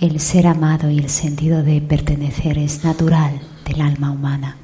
el 0.00 0.20
ser 0.20 0.46
amado 0.46 0.88
y 0.90 0.98
el 0.98 1.10
sentido 1.10 1.62
de 1.62 1.82
pertenecer 1.82 2.56
es 2.58 2.82
natural 2.82 3.40
del 3.66 3.82
alma 3.82 4.10
humana. 4.10 4.56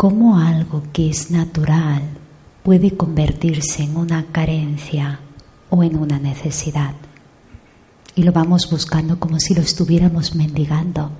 ¿Cómo 0.00 0.38
algo 0.38 0.82
que 0.94 1.10
es 1.10 1.30
natural 1.30 2.00
puede 2.62 2.96
convertirse 2.96 3.82
en 3.82 3.98
una 3.98 4.24
carencia 4.32 5.20
o 5.68 5.82
en 5.82 5.96
una 5.96 6.18
necesidad. 6.18 6.94
Y 8.14 8.22
lo 8.22 8.32
vamos 8.32 8.70
buscando 8.70 9.20
como 9.20 9.38
si 9.38 9.54
lo 9.54 9.60
estuviéramos 9.60 10.34
mendigando. 10.34 11.10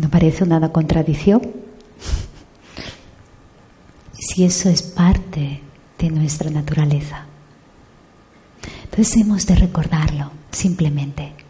¿No 0.00 0.08
parece 0.08 0.44
una 0.44 0.72
contradicción? 0.72 1.42
si 4.12 4.44
eso 4.44 4.70
es 4.70 4.82
parte 4.82 5.60
de 5.98 6.10
nuestra 6.10 6.50
naturaleza. 6.50 7.26
Entonces 8.84 9.14
hemos 9.18 9.46
de 9.46 9.56
recordarlo 9.56 10.30
simplemente. 10.50 11.45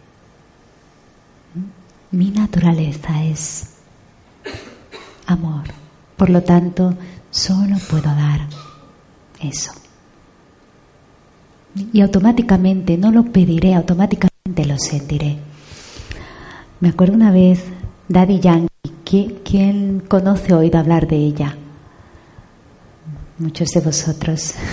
Mi 2.11 2.31
naturaleza 2.31 3.23
es 3.23 3.75
amor. 5.25 5.63
Por 6.15 6.29
lo 6.29 6.41
tanto, 6.41 6.95
solo 7.29 7.75
puedo 7.89 8.03
dar 8.03 8.41
eso. 9.41 9.71
Y 11.93 12.01
automáticamente, 12.01 12.97
no 12.97 13.11
lo 13.11 13.25
pediré, 13.25 13.75
automáticamente 13.75 14.65
lo 14.65 14.79
sentiré. 14.79 15.37
Me 16.79 16.89
acuerdo 16.89 17.13
una 17.13 17.31
vez, 17.31 17.63
Daddy 18.07 18.39
Yankee, 18.39 19.39
¿quién 19.43 19.99
conoce 20.07 20.53
o 20.53 20.59
oído 20.59 20.79
hablar 20.79 21.07
de 21.07 21.17
ella? 21.17 21.55
Muchos 23.37 23.69
de 23.69 23.81
vosotros. 23.81 24.53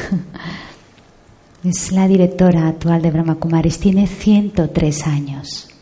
Es 1.65 1.93
la 1.93 2.07
directora 2.07 2.69
actual 2.69 3.01
de 3.01 3.11
Brahma 3.11 3.37
Kumaris, 3.37 3.79
tiene 3.79 4.07
103 4.07 5.07
años. 5.07 5.74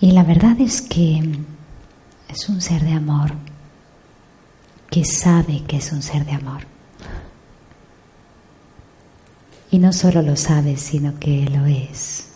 Y 0.00 0.12
la 0.12 0.22
verdad 0.24 0.60
es 0.60 0.80
que 0.80 1.20
es 2.28 2.48
un 2.48 2.60
ser 2.60 2.82
de 2.82 2.92
amor 2.92 3.32
que 4.90 5.04
sabe 5.04 5.62
que 5.66 5.76
es 5.76 5.92
un 5.92 6.02
ser 6.02 6.24
de 6.24 6.32
amor. 6.32 6.62
Y 9.70 9.78
no 9.78 9.92
solo 9.92 10.20
lo 10.22 10.34
sabe, 10.36 10.76
sino 10.76 11.18
que 11.18 11.48
lo 11.48 11.66
es. 11.66 12.30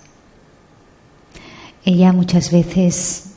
Ella 1.84 2.12
muchas 2.12 2.52
veces 2.52 3.30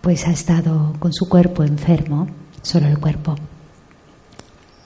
pues 0.00 0.26
ha 0.26 0.30
estado 0.30 0.94
con 0.98 1.12
su 1.12 1.28
cuerpo 1.28 1.62
enfermo, 1.62 2.28
solo 2.62 2.86
el 2.86 2.98
cuerpo. 2.98 3.36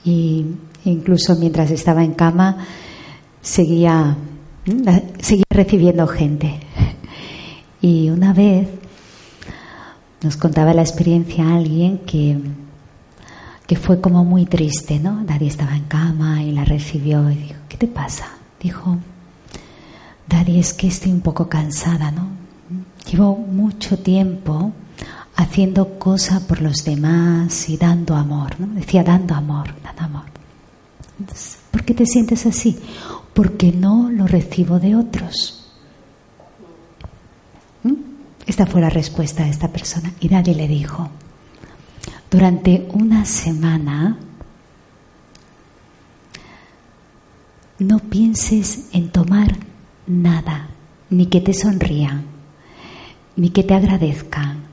Y 0.03 0.45
incluso 0.85 1.35
mientras 1.35 1.71
estaba 1.71 2.03
en 2.03 2.13
cama 2.13 2.65
seguía, 3.41 4.17
seguía 5.19 5.45
recibiendo 5.49 6.07
gente. 6.07 6.59
Y 7.81 8.09
una 8.09 8.33
vez 8.33 8.67
nos 10.21 10.35
contaba 10.35 10.73
la 10.73 10.81
experiencia 10.81 11.55
alguien 11.55 11.99
que, 11.99 12.37
que 13.65 13.75
fue 13.75 14.01
como 14.01 14.25
muy 14.25 14.45
triste, 14.45 14.99
¿no? 14.99 15.23
Nadie 15.23 15.47
estaba 15.47 15.75
en 15.75 15.83
cama 15.85 16.43
y 16.43 16.51
la 16.51 16.65
recibió 16.65 17.29
y 17.29 17.35
dijo, 17.35 17.59
¿qué 17.69 17.77
te 17.77 17.87
pasa? 17.87 18.27
Dijo, 18.59 18.97
Daddy, 20.27 20.59
es 20.59 20.73
que 20.73 20.87
estoy 20.87 21.11
un 21.11 21.21
poco 21.21 21.47
cansada, 21.47 22.11
¿no? 22.11 22.27
Llevo 23.09 23.37
mucho 23.37 23.99
tiempo 23.99 24.73
haciendo 25.35 25.99
cosas 25.99 26.41
por 26.41 26.61
los 26.61 26.83
demás 26.83 27.69
y 27.69 27.77
dando 27.77 28.15
amor, 28.15 28.59
¿no? 28.59 28.67
Decía 28.67 29.03
dando 29.03 29.35
amor, 29.35 29.67
dando 29.83 30.03
amor. 30.03 30.25
¿Por 31.71 31.83
qué 31.83 31.93
te 31.93 32.05
sientes 32.05 32.45
así? 32.45 32.77
Porque 33.37 33.71
no 33.71 34.09
lo 34.09 34.25
recibo 34.25 34.79
de 34.79 34.95
otros. 34.95 35.63
¿Mm? 37.83 37.93
Esta 38.47 38.65
fue 38.65 38.81
la 38.81 38.89
respuesta 38.89 39.43
de 39.43 39.51
esta 39.51 39.67
persona. 39.67 40.11
Y 40.19 40.27
Daddy 40.27 40.55
le 40.55 40.67
dijo, 40.67 41.11
durante 42.31 42.87
una 42.93 43.25
semana 43.25 44.17
no 47.77 47.99
pienses 47.99 48.89
en 48.91 49.11
tomar 49.11 49.55
nada, 50.07 50.69
ni 51.11 51.27
que 51.27 51.39
te 51.39 51.53
sonrían, 51.53 52.23
ni 53.35 53.51
que 53.51 53.61
te 53.61 53.75
agradezcan, 53.75 54.63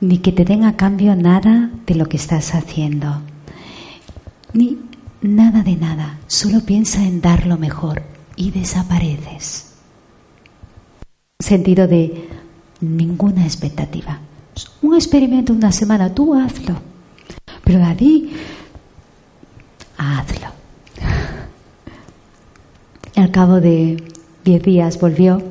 ni 0.00 0.18
que 0.18 0.30
te 0.30 0.44
den 0.44 0.62
a 0.62 0.76
cambio 0.76 1.16
nada 1.16 1.68
de 1.84 1.96
lo 1.96 2.08
que 2.08 2.16
estás 2.16 2.54
haciendo, 2.54 3.22
ni 4.52 4.78
nada 5.24 5.62
de 5.62 5.74
nada, 5.76 6.18
solo 6.26 6.60
piensa 6.60 7.02
en 7.02 7.22
dar 7.22 7.46
lo 7.46 7.56
mejor 7.56 8.02
y 8.36 8.50
desapareces. 8.50 9.72
Sentido 11.40 11.88
de 11.88 12.28
ninguna 12.80 13.44
expectativa. 13.44 14.18
Un 14.82 14.94
experimento 14.94 15.54
una 15.54 15.72
semana, 15.72 16.14
tú 16.14 16.34
hazlo. 16.34 16.76
Pero 17.64 17.78
Daddy, 17.78 18.32
hazlo. 19.96 20.48
Al 23.16 23.30
cabo 23.30 23.60
de 23.60 24.04
diez 24.44 24.62
días 24.62 25.00
volvió. 25.00 25.42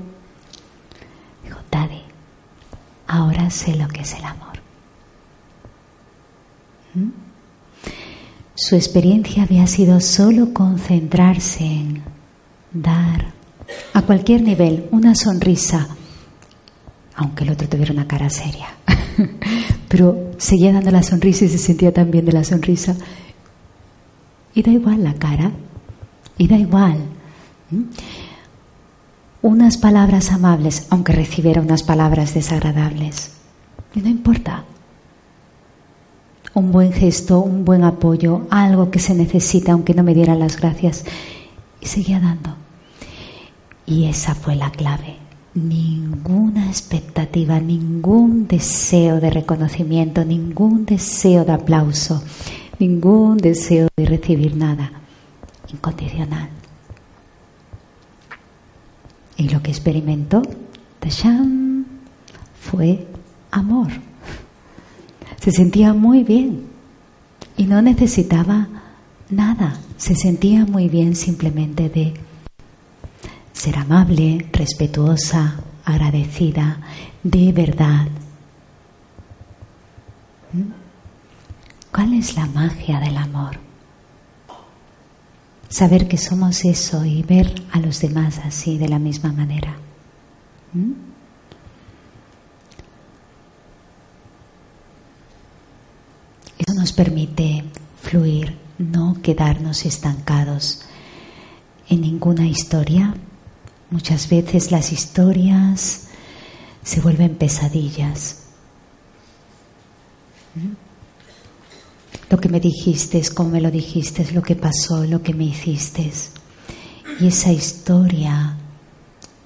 Dijo, 1.44 1.60
Daddy, 1.72 2.02
ahora 3.08 3.50
sé 3.50 3.76
lo 3.76 3.88
que 3.88 4.02
es 4.02 4.14
el 4.14 4.24
amor. 4.24 4.54
¿Mm? 6.94 7.33
Su 8.56 8.76
experiencia 8.76 9.44
había 9.44 9.66
sido 9.66 10.00
solo 10.00 10.54
concentrarse 10.54 11.66
en 11.66 12.04
dar 12.72 13.34
a 13.94 14.02
cualquier 14.04 14.44
nivel 14.44 14.88
una 14.92 15.16
sonrisa, 15.16 15.88
aunque 17.16 17.46
el 17.46 17.52
otro 17.52 17.68
tuviera 17.68 17.94
una 17.94 18.08
cara 18.08 18.30
seria. 18.30 18.68
Pero 19.88 20.32
seguía 20.38 20.72
dando 20.72 20.92
la 20.92 21.02
sonrisa 21.02 21.46
y 21.46 21.50
se 21.50 21.58
sentía 21.58 21.92
tan 21.92 22.12
bien 22.12 22.26
de 22.26 22.32
la 22.32 22.44
sonrisa. 22.44 22.96
Y 24.54 24.62
da 24.62 24.72
igual 24.72 25.04
la 25.04 25.16
cara, 25.16 25.52
y 26.38 26.48
da 26.48 26.58
igual 26.58 26.98
unas 29.42 29.78
palabras 29.78 30.32
amables, 30.32 30.86
aunque 30.90 31.14
recibiera 31.14 31.62
unas 31.62 31.84
palabras 31.84 32.34
desagradables. 32.36 33.32
Y 33.96 34.02
no 34.02 34.10
importa. 34.10 34.64
Un 36.56 36.72
buen 36.72 36.94
gesto, 36.94 37.40
un 37.40 37.66
buen 37.66 37.84
apoyo, 37.84 38.48
algo 38.50 38.92
que 38.92 39.00
se 39.00 39.16
necesita, 39.16 39.72
aunque 39.72 39.94
no 39.94 40.04
me 40.04 40.14
dieran 40.14 40.40
las 40.40 40.58
gracias. 40.60 41.04
Y 41.82 41.88
seguía 41.88 42.20
dando. 42.20 42.56
Y 43.86 44.06
esa 44.06 44.36
fue 44.36 44.56
la 44.56 44.72
clave. 44.72 45.18
Ninguna 45.56 46.68
expectativa, 46.68 47.60
ningún 47.60 48.48
deseo 48.48 49.20
de 49.20 49.30
reconocimiento, 49.30 50.24
ningún 50.26 50.86
deseo 50.86 51.44
de 51.46 51.52
aplauso, 51.52 52.24
ningún 52.80 53.38
deseo 53.38 53.88
de 53.96 54.06
recibir 54.06 54.56
nada. 54.56 54.92
Incondicional. 55.72 56.50
Y 59.38 59.50
lo 59.50 59.62
que 59.62 59.72
experimentó 59.72 60.42
Tashan 61.00 61.86
fue 62.60 63.06
amor. 63.52 63.90
Se 65.44 65.52
sentía 65.52 65.94
muy 65.94 66.24
bien 66.24 66.68
y 67.58 67.66
no 67.66 67.82
necesitaba 67.82 68.70
nada. 69.30 69.78
Se 69.98 70.16
sentía 70.16 70.66
muy 70.66 70.88
bien 70.88 71.18
simplemente 71.18 71.90
de 71.90 72.14
ser 73.52 73.78
amable, 73.78 74.48
respetuosa, 74.54 75.60
agradecida, 75.84 76.80
de 77.24 77.52
verdad. 77.52 78.08
¿Mm? 80.54 80.72
¿Cuál 81.92 82.14
es 82.14 82.36
la 82.36 82.46
magia 82.46 83.02
del 83.02 83.18
amor? 83.18 83.60
saber 85.74 86.08
que 86.08 86.20
somos 86.20 86.66
eso 86.66 87.04
y 87.04 87.24
ver 87.24 87.52
a 87.72 87.80
los 87.80 88.00
demás 88.00 88.40
así 88.46 88.78
de 88.78 88.88
la 88.88 89.00
misma 89.00 89.34
manera. 89.34 89.76
¿Mm? 90.72 90.92
Eso 96.60 96.73
nos 96.84 96.92
permite 96.92 97.64
fluir, 98.02 98.58
no 98.78 99.16
quedarnos 99.22 99.86
estancados 99.86 100.82
en 101.88 102.02
ninguna 102.02 102.46
historia. 102.46 103.16
Muchas 103.90 104.28
veces 104.28 104.70
las 104.70 104.92
historias 104.92 106.10
se 106.84 107.00
vuelven 107.00 107.36
pesadillas. 107.36 108.40
Lo 112.30 112.38
que 112.38 112.50
me 112.50 112.60
dijiste, 112.60 113.22
cómo 113.34 113.52
me 113.52 113.62
lo 113.62 113.72
dijiste, 113.72 114.30
lo 114.34 114.42
que 114.42 114.58
pasó, 114.58 115.06
lo 115.06 115.24
que 115.24 115.34
me 115.34 115.46
hiciste. 115.46 116.12
Y 117.18 117.28
esa 117.28 117.54
historia 117.54 118.58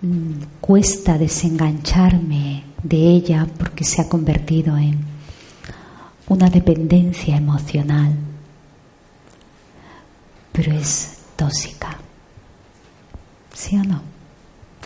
mm, 0.02 0.42
cuesta 0.60 1.20
desengancharme 1.20 2.64
de 2.82 2.98
ella 2.98 3.48
porque 3.60 3.84
se 3.84 4.02
ha 4.02 4.10
convertido 4.10 4.76
en 4.76 5.17
una 6.28 6.50
dependencia 6.50 7.38
emocional, 7.38 8.14
pero 10.52 10.74
es 10.74 11.20
tóxica. 11.36 11.98
¿Sí 13.54 13.78
o 13.78 13.84
no? 13.84 14.02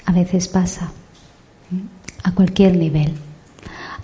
A 0.06 0.12
veces 0.12 0.48
pasa, 0.48 0.92
a 2.24 2.32
cualquier 2.34 2.76
nivel, 2.78 3.14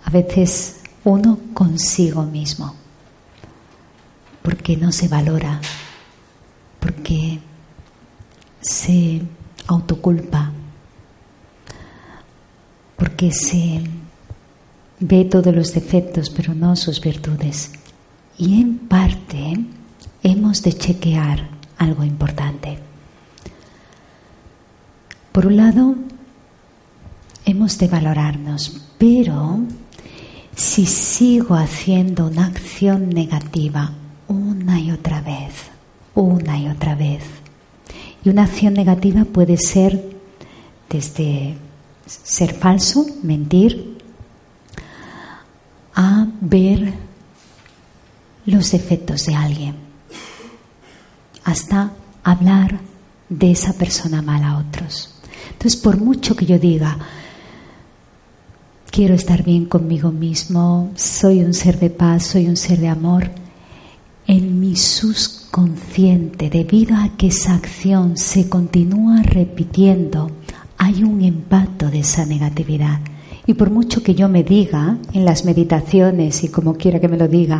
a 0.04 0.10
veces 0.10 0.82
uno 1.04 1.40
consigo 1.54 2.24
mismo 2.24 2.76
porque 4.42 4.78
no 4.78 4.94
se 4.94 5.10
valora, 5.10 5.60
porque 6.80 7.40
se 8.62 9.22
autoculpa, 9.68 10.52
porque 12.96 13.32
se 13.32 13.82
ve 15.00 15.26
todos 15.26 15.54
los 15.54 15.74
defectos 15.74 16.30
pero 16.30 16.54
no 16.54 16.76
sus 16.76 17.02
virtudes. 17.02 17.72
Y 18.38 18.62
en 18.62 18.78
parte 18.78 19.60
hemos 20.24 20.62
de 20.62 20.74
chequear 20.74 21.50
algo 21.78 22.04
importante. 22.04 22.78
Por 25.32 25.45
un 25.45 25.58
lado, 25.58 25.95
hemos 27.45 27.78
de 27.78 27.88
valorarnos, 27.88 28.82
pero 28.98 29.60
si 30.56 30.86
sigo 30.86 31.56
haciendo 31.56 32.28
una 32.28 32.48
acción 32.48 33.10
negativa 33.10 33.91
una 34.28 34.80
y 34.80 34.91
otra 34.91 35.22
vez, 35.22 35.54
una 36.16 36.60
y 36.60 36.68
otra 36.68 36.95
vez. 36.95 37.24
Y 38.24 38.30
una 38.30 38.43
acción 38.43 38.74
negativa 38.74 39.26
puede 39.26 39.58
ser 39.58 40.04
desde 40.89 41.56
ser 42.06 42.54
falso, 42.54 43.06
mentir, 43.24 43.97
a 45.98 46.28
ver 46.41 46.93
los 48.45 48.72
defectos 48.72 49.26
de 49.26 49.34
alguien, 49.34 49.76
hasta 51.43 51.91
hablar 52.24 52.80
de 53.28 53.52
esa 53.52 53.74
persona 53.74 54.22
mal 54.22 54.43
a 54.43 54.60
otros. 54.60 55.16
Entonces, 55.54 55.76
por 55.76 55.98
mucho 56.00 56.36
que 56.36 56.45
yo 56.45 56.60
diga, 56.60 57.00
quiero 58.91 59.16
estar 59.16 59.43
bien 59.43 59.66
conmigo 59.66 60.12
mismo, 60.12 60.91
soy 60.95 61.43
un 61.43 61.56
ser 61.56 61.80
de 61.80 61.89
paz, 61.89 62.28
soy 62.28 62.48
un 62.48 62.58
ser 62.58 62.80
de 62.80 62.89
amor, 62.89 63.32
en 64.28 64.60
mi 64.60 64.76
sus 64.76 65.48
consciente, 65.50 66.52
debido 66.52 66.95
a 66.95 67.10
que 67.18 67.28
esa 67.28 67.56
acción 67.56 68.18
se 68.18 68.50
continúa 68.50 69.24
repitiendo, 69.24 70.30
hay 70.78 71.04
un 71.04 71.24
impacto 71.24 71.89
de 71.89 72.02
esa 72.02 72.24
negatividad. 72.28 73.00
Y 73.48 73.54
por 73.54 73.72
mucho 73.72 74.04
que 74.04 74.14
yo 74.14 74.28
me 74.28 74.43
diga 74.43 74.98
en 75.14 75.24
las 75.24 75.45
meditaciones 75.45 76.43
y 76.43 76.50
como 76.50 76.76
quiera 76.76 77.00
que 77.00 77.08
me 77.08 77.18
lo 77.18 77.30
diga, 77.30 77.60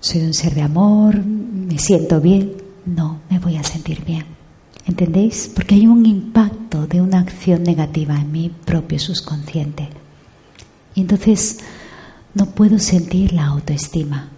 soy 0.00 0.22
un 0.22 0.34
ser 0.34 0.52
de 0.54 0.62
amor, 0.62 1.24
me 1.24 1.78
siento 1.78 2.20
bien, 2.20 2.54
no, 2.86 3.20
me 3.30 3.38
voy 3.38 3.56
a 3.56 3.62
sentir 3.62 4.04
bien. 4.04 4.24
¿Entendéis? 4.86 5.48
Porque 5.54 5.76
hay 5.76 5.86
un 5.86 6.04
impacto 6.04 6.88
de 6.88 7.00
una 7.00 7.20
acción 7.20 7.62
negativa 7.62 8.20
en 8.20 8.32
mi 8.32 8.48
propio 8.48 8.98
subconsciente. 8.98 9.88
Y 10.96 11.02
entonces 11.02 11.60
no 12.34 12.46
puedo 12.46 12.80
sentir 12.80 13.32
la 13.32 13.46
autoestima, 13.46 14.30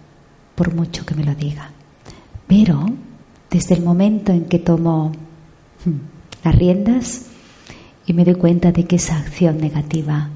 por 0.53 0.75
mucho 0.75 1.03
que 1.03 1.15
me 1.15 1.23
lo 1.23 1.33
diga. 1.33 1.71
Pero 2.45 2.85
desde 3.49 3.73
el 3.73 3.81
momento 3.81 4.31
en 4.31 4.45
que 4.45 4.59
tomo 4.59 5.13
hmm, 5.83 6.43
las 6.43 6.55
riendas 6.55 7.21
y 8.05 8.13
me 8.13 8.23
doy 8.23 8.35
cuenta 8.35 8.71
de 8.71 8.85
que 8.85 8.97
esa 8.97 9.17
acción 9.17 9.57
negativa 9.57 10.29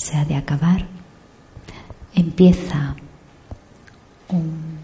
se 0.00 0.16
ha 0.16 0.24
de 0.24 0.34
acabar, 0.34 0.86
empieza 2.14 2.96
un, 4.30 4.80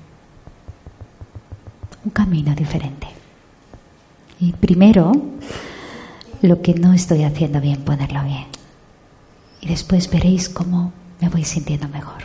camino 2.13 2.55
diferente. 2.55 3.09
Y 4.39 4.53
primero, 4.53 5.11
lo 6.41 6.63
que 6.63 6.75
no 6.75 6.93
estoy 6.93 7.25
haciendo 7.25 7.61
bien, 7.61 7.83
ponerlo 7.83 8.23
bien. 8.23 8.45
Y 9.61 9.67
después 9.67 10.09
veréis 10.09 10.49
cómo 10.49 10.93
me 11.21 11.29
voy 11.31 11.43
sintiendo 11.45 11.89
mejor. 11.89 12.23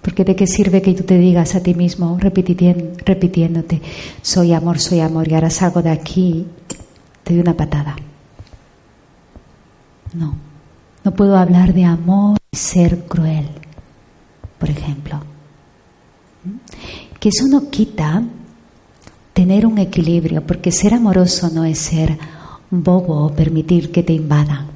Porque 0.00 0.24
de 0.24 0.36
qué 0.36 0.46
sirve 0.46 0.80
que 0.80 0.94
tú 0.94 1.02
te 1.02 1.18
digas 1.18 1.56
a 1.56 1.62
ti 1.62 1.74
mismo, 1.74 2.18
repitiéndote, 2.20 3.82
soy 4.22 4.52
amor, 4.52 4.78
soy 4.78 5.00
amor, 5.00 5.26
y 5.26 5.34
ahora 5.34 5.50
salgo 5.50 5.82
de 5.82 5.90
aquí, 5.90 6.46
te 7.24 7.32
doy 7.32 7.42
una 7.42 7.56
patada. 7.56 7.96
No, 10.14 10.49
no 11.04 11.12
puedo 11.12 11.36
hablar 11.36 11.72
de 11.72 11.84
amor 11.84 12.38
y 12.52 12.56
ser 12.56 13.04
cruel, 13.04 13.48
por 14.58 14.70
ejemplo. 14.70 15.20
Que 17.18 17.28
eso 17.28 17.46
no 17.48 17.70
quita 17.70 18.22
tener 19.32 19.66
un 19.66 19.78
equilibrio, 19.78 20.46
porque 20.46 20.72
ser 20.72 20.94
amoroso 20.94 21.50
no 21.50 21.64
es 21.64 21.78
ser 21.78 22.18
bobo 22.70 23.26
o 23.26 23.34
permitir 23.34 23.90
que 23.90 24.02
te 24.02 24.12
invadan. 24.12 24.66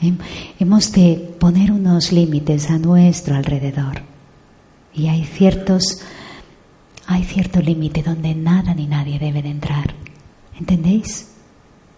¿eh? 0.00 0.12
Hemos 0.58 0.92
de 0.92 1.34
poner 1.38 1.72
unos 1.72 2.12
límites 2.12 2.70
a 2.70 2.78
nuestro 2.78 3.34
alrededor. 3.34 4.02
Y 4.94 5.08
hay 5.08 5.24
ciertos, 5.24 6.00
hay 7.06 7.24
cierto 7.24 7.60
límite 7.60 8.02
donde 8.02 8.34
nada 8.34 8.74
ni 8.74 8.86
nadie 8.86 9.18
debe 9.18 9.42
de 9.42 9.50
entrar. 9.50 9.94
¿Entendéis? 10.58 11.31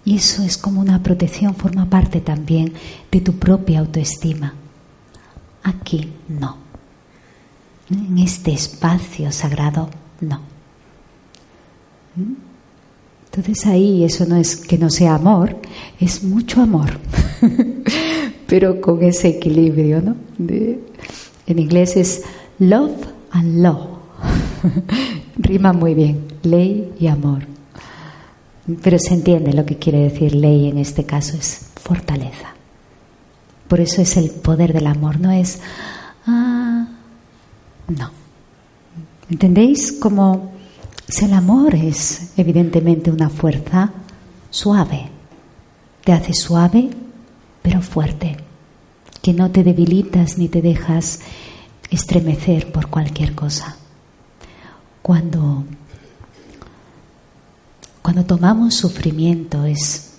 Y 0.04 0.16
eso 0.16 0.42
es 0.42 0.58
como 0.58 0.80
una 0.80 1.02
protección, 1.02 1.54
forma 1.54 1.88
parte 1.88 2.20
también 2.20 2.72
de 3.10 3.20
tu 3.20 3.34
propia 3.34 3.80
autoestima. 3.80 4.54
Aquí 5.62 6.12
no. 6.28 6.58
En 7.90 8.18
este 8.18 8.52
espacio 8.52 9.32
sagrado 9.32 9.88
no. 10.20 10.40
Entonces 13.26 13.66
ahí 13.66 14.04
eso 14.04 14.26
no 14.26 14.36
es 14.36 14.56
que 14.56 14.78
no 14.78 14.90
sea 14.90 15.16
amor, 15.16 15.56
es 15.98 16.22
mucho 16.22 16.62
amor, 16.62 16.98
pero 18.46 18.80
con 18.80 19.02
ese 19.02 19.28
equilibrio, 19.28 20.00
¿no? 20.00 20.16
en 21.46 21.58
inglés 21.58 21.96
es 21.96 22.22
love 22.60 22.92
and 23.32 23.60
law. 23.60 23.98
Rima 25.36 25.72
muy 25.72 25.94
bien, 25.94 26.20
ley 26.42 26.92
y 27.00 27.08
amor. 27.08 27.53
Pero 28.82 28.98
se 28.98 29.14
entiende 29.14 29.52
lo 29.52 29.66
que 29.66 29.76
quiere 29.76 29.98
decir 29.98 30.34
ley 30.34 30.68
en 30.68 30.78
este 30.78 31.04
caso, 31.04 31.36
es 31.36 31.66
fortaleza. 31.76 32.54
Por 33.68 33.80
eso 33.80 34.00
es 34.02 34.16
el 34.16 34.30
poder 34.30 34.72
del 34.72 34.86
amor, 34.86 35.20
no 35.20 35.30
es, 35.30 35.60
ah, 36.26 36.86
no. 37.88 38.10
¿Entendéis? 39.30 39.92
Como 39.92 40.52
si 41.08 41.24
el 41.24 41.32
amor 41.32 41.74
es 41.74 42.32
evidentemente 42.36 43.10
una 43.10 43.28
fuerza 43.28 43.90
suave, 44.50 45.08
te 46.04 46.12
hace 46.12 46.32
suave 46.34 46.90
pero 47.64 47.80
fuerte, 47.80 48.36
que 49.22 49.32
no 49.32 49.50
te 49.50 49.64
debilitas 49.64 50.36
ni 50.36 50.48
te 50.48 50.60
dejas 50.60 51.20
estremecer 51.90 52.70
por 52.70 52.88
cualquier 52.88 53.34
cosa. 53.34 53.76
Cuando, 55.00 55.64
cuando 58.04 58.26
tomamos 58.26 58.74
sufrimiento 58.74 59.64
es 59.64 60.12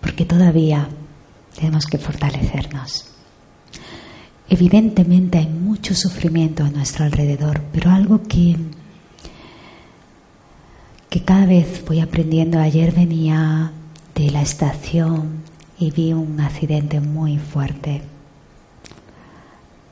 porque 0.00 0.24
todavía 0.24 0.88
tenemos 1.54 1.84
que 1.84 1.98
fortalecernos. 1.98 3.04
Evidentemente 4.48 5.36
hay 5.36 5.46
mucho 5.46 5.94
sufrimiento 5.94 6.64
a 6.64 6.70
nuestro 6.70 7.04
alrededor, 7.04 7.60
pero 7.70 7.90
algo 7.90 8.22
que 8.22 8.56
que 11.10 11.22
cada 11.22 11.44
vez 11.44 11.84
voy 11.86 12.00
aprendiendo. 12.00 12.58
Ayer 12.58 12.94
venía 12.94 13.70
de 14.14 14.30
la 14.30 14.40
estación 14.40 15.42
y 15.78 15.90
vi 15.90 16.14
un 16.14 16.40
accidente 16.40 16.98
muy 16.98 17.36
fuerte. 17.36 18.00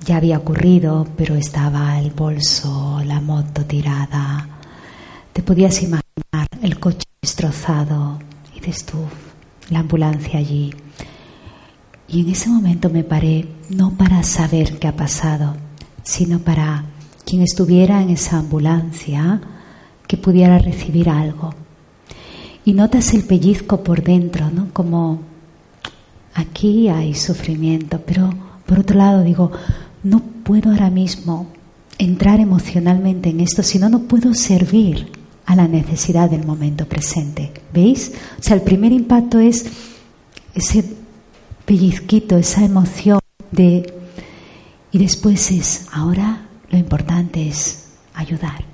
Ya 0.07 0.17
había 0.17 0.39
ocurrido, 0.39 1.07
pero 1.19 1.35
estaba 1.35 1.99
el 1.99 2.13
bolso, 2.13 3.03
la 3.05 3.21
moto 3.21 3.63
tirada. 3.67 4.49
Te 5.35 5.43
podías 5.43 5.83
imaginar 5.83 6.03
el 6.63 6.79
coche 6.79 7.05
destrozado 7.21 8.19
y 8.55 8.61
dices 8.61 8.85
tú, 8.87 8.99
la 9.71 9.81
ambulancia 9.81 10.39
allí. 10.39 10.73
Y 12.09 12.21
en 12.21 12.29
ese 12.29 12.49
momento 12.49 12.91
me 12.91 13.05
paré 13.05 13.49
no 13.71 13.93
para 13.93 14.23
saber 14.23 14.79
qué 14.79 14.89
ha 14.89 14.97
pasado, 14.97 15.57
sino 16.03 16.39
para 16.41 16.85
quien 17.25 17.43
estuviera 17.43 18.03
en 18.03 18.11
esa 18.11 18.39
ambulancia 18.39 19.41
que 20.07 20.17
pudiera 20.17 20.59
recibir 20.59 21.09
algo. 21.09 21.55
Y 22.65 22.75
notas 22.75 23.15
el 23.15 23.25
pellizco 23.25 23.83
por 23.83 24.03
dentro, 24.03 24.51
¿no? 24.51 24.69
Como 24.73 25.21
aquí 26.35 26.89
hay 26.89 27.15
sufrimiento, 27.15 28.01
pero 28.07 28.31
por 28.67 28.81
otro 28.81 28.97
lado 28.97 29.23
digo, 29.23 29.51
no 30.03 30.21
puedo 30.21 30.71
ahora 30.71 30.91
mismo 30.91 31.49
entrar 31.99 32.41
emocionalmente 32.41 33.31
en 33.31 33.41
esto, 33.41 33.63
si 33.63 33.79
no, 33.79 33.89
no 33.89 34.01
puedo 34.01 34.35
servir 34.35 35.22
a 35.47 35.57
la 35.57 35.69
necesidad 35.69 36.31
del 36.31 36.47
momento 36.47 36.87
presente. 36.87 37.53
¿Veis? 37.73 38.13
O 38.39 38.43
sea, 38.43 38.57
el 38.57 38.63
primer 38.63 38.93
impacto 38.93 39.39
es 39.39 39.67
ese 40.55 40.85
pellizquito, 41.65 42.37
esa 42.37 42.65
emoción 42.65 43.21
de... 43.51 43.93
Y 44.91 44.99
después 44.99 45.51
es, 45.51 45.87
ahora 45.93 46.47
lo 46.71 46.79
importante 46.79 47.49
es 47.49 47.89
ayudar. 48.15 48.65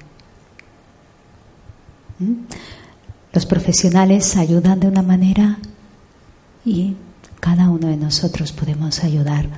¿Mm? 2.19 2.33
Los 3.33 3.47
profesionales 3.47 4.37
ayudan 4.37 4.81
de 4.81 4.89
una 4.89 5.03
manera 5.03 5.59
y 6.65 6.97
cada 7.41 7.71
uno 7.71 7.87
de 7.89 7.97
nosotros 7.97 8.53
podemos 8.53 9.05
ayudar 9.05 9.49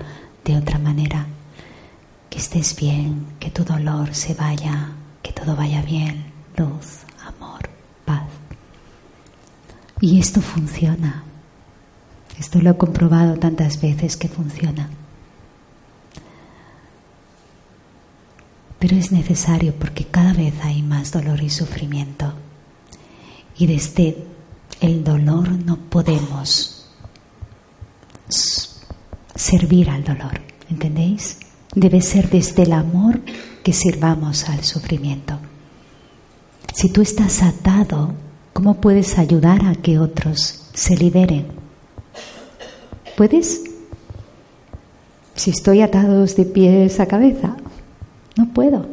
de 0.44 0.56
otra 0.56 0.78
manera. 0.78 1.26
Que 2.28 2.38
estés 2.38 2.76
bien, 2.76 3.26
que 3.40 3.50
tu 3.50 3.64
dolor 3.64 4.14
se 4.14 4.34
vaya, 4.34 4.92
que 5.22 5.32
todo 5.32 5.56
vaya 5.56 5.82
bien, 5.82 6.29
luz, 6.56 7.04
amor, 7.24 7.68
paz. 8.04 8.28
Y 10.00 10.18
esto 10.18 10.40
funciona. 10.40 11.24
Esto 12.38 12.58
lo 12.60 12.70
he 12.70 12.76
comprobado 12.76 13.36
tantas 13.36 13.80
veces 13.80 14.16
que 14.16 14.28
funciona. 14.28 14.88
Pero 18.78 18.96
es 18.96 19.12
necesario 19.12 19.74
porque 19.74 20.06
cada 20.06 20.32
vez 20.32 20.54
hay 20.62 20.82
más 20.82 21.12
dolor 21.12 21.42
y 21.42 21.50
sufrimiento. 21.50 22.32
Y 23.58 23.66
desde 23.66 24.24
el 24.80 25.04
dolor 25.04 25.50
no 25.50 25.76
podemos 25.76 26.88
servir 29.34 29.90
al 29.90 30.04
dolor, 30.04 30.40
¿entendéis? 30.70 31.38
Debe 31.74 32.00
ser 32.00 32.30
desde 32.30 32.62
el 32.62 32.72
amor 32.72 33.20
que 33.62 33.74
sirvamos 33.74 34.48
al 34.48 34.64
sufrimiento. 34.64 35.38
Si 36.80 36.88
tú 36.88 37.02
estás 37.02 37.42
atado, 37.42 38.14
¿cómo 38.54 38.80
puedes 38.80 39.18
ayudar 39.18 39.66
a 39.66 39.74
que 39.74 39.98
otros 39.98 40.64
se 40.72 40.96
liberen? 40.96 41.48
¿Puedes? 43.18 43.64
Si 45.34 45.50
estoy 45.50 45.82
atado 45.82 46.24
de 46.24 46.44
pies 46.46 46.98
a 46.98 47.04
cabeza, 47.04 47.54
no 48.34 48.54
puedo. 48.54 48.86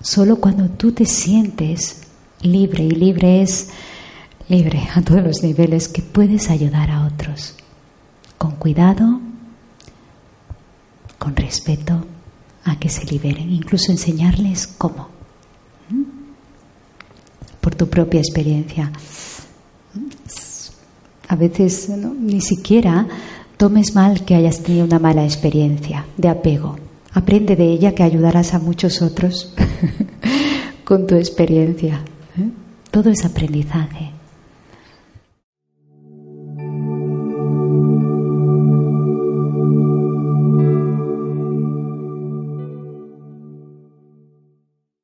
Solo 0.00 0.36
cuando 0.36 0.68
tú 0.68 0.92
te 0.92 1.06
sientes 1.06 2.02
libre 2.40 2.84
y 2.84 2.90
libre 2.92 3.42
es 3.42 3.70
libre 4.48 4.86
a 4.94 5.02
todos 5.02 5.24
los 5.24 5.42
niveles 5.42 5.88
que 5.88 6.02
puedes 6.02 6.50
ayudar 6.50 6.88
a 6.92 7.04
otros 7.06 7.56
con 8.38 8.52
cuidado, 8.52 9.18
con 11.18 11.34
respeto, 11.34 12.04
a 12.62 12.78
que 12.78 12.90
se 12.90 13.04
liberen, 13.06 13.50
incluso 13.50 13.90
enseñarles 13.90 14.68
cómo. 14.68 15.13
Por 17.64 17.74
tu 17.74 17.88
propia 17.88 18.20
experiencia. 18.20 18.92
A 21.28 21.34
veces 21.34 21.88
ni 21.88 22.42
siquiera 22.42 23.08
tomes 23.56 23.94
mal 23.94 24.26
que 24.26 24.34
hayas 24.34 24.62
tenido 24.62 24.84
una 24.84 24.98
mala 24.98 25.24
experiencia 25.24 26.04
de 26.18 26.28
apego. 26.28 26.76
Aprende 27.14 27.56
de 27.56 27.64
ella 27.64 27.94
que 27.94 28.02
ayudarás 28.02 28.52
a 28.52 28.58
muchos 28.58 29.00
otros 29.00 29.54
con 30.84 31.06
tu 31.06 31.14
experiencia. 31.14 32.02
¿eh? 32.38 32.50
Todo 32.90 33.08
es 33.08 33.24
aprendizaje. 33.24 34.13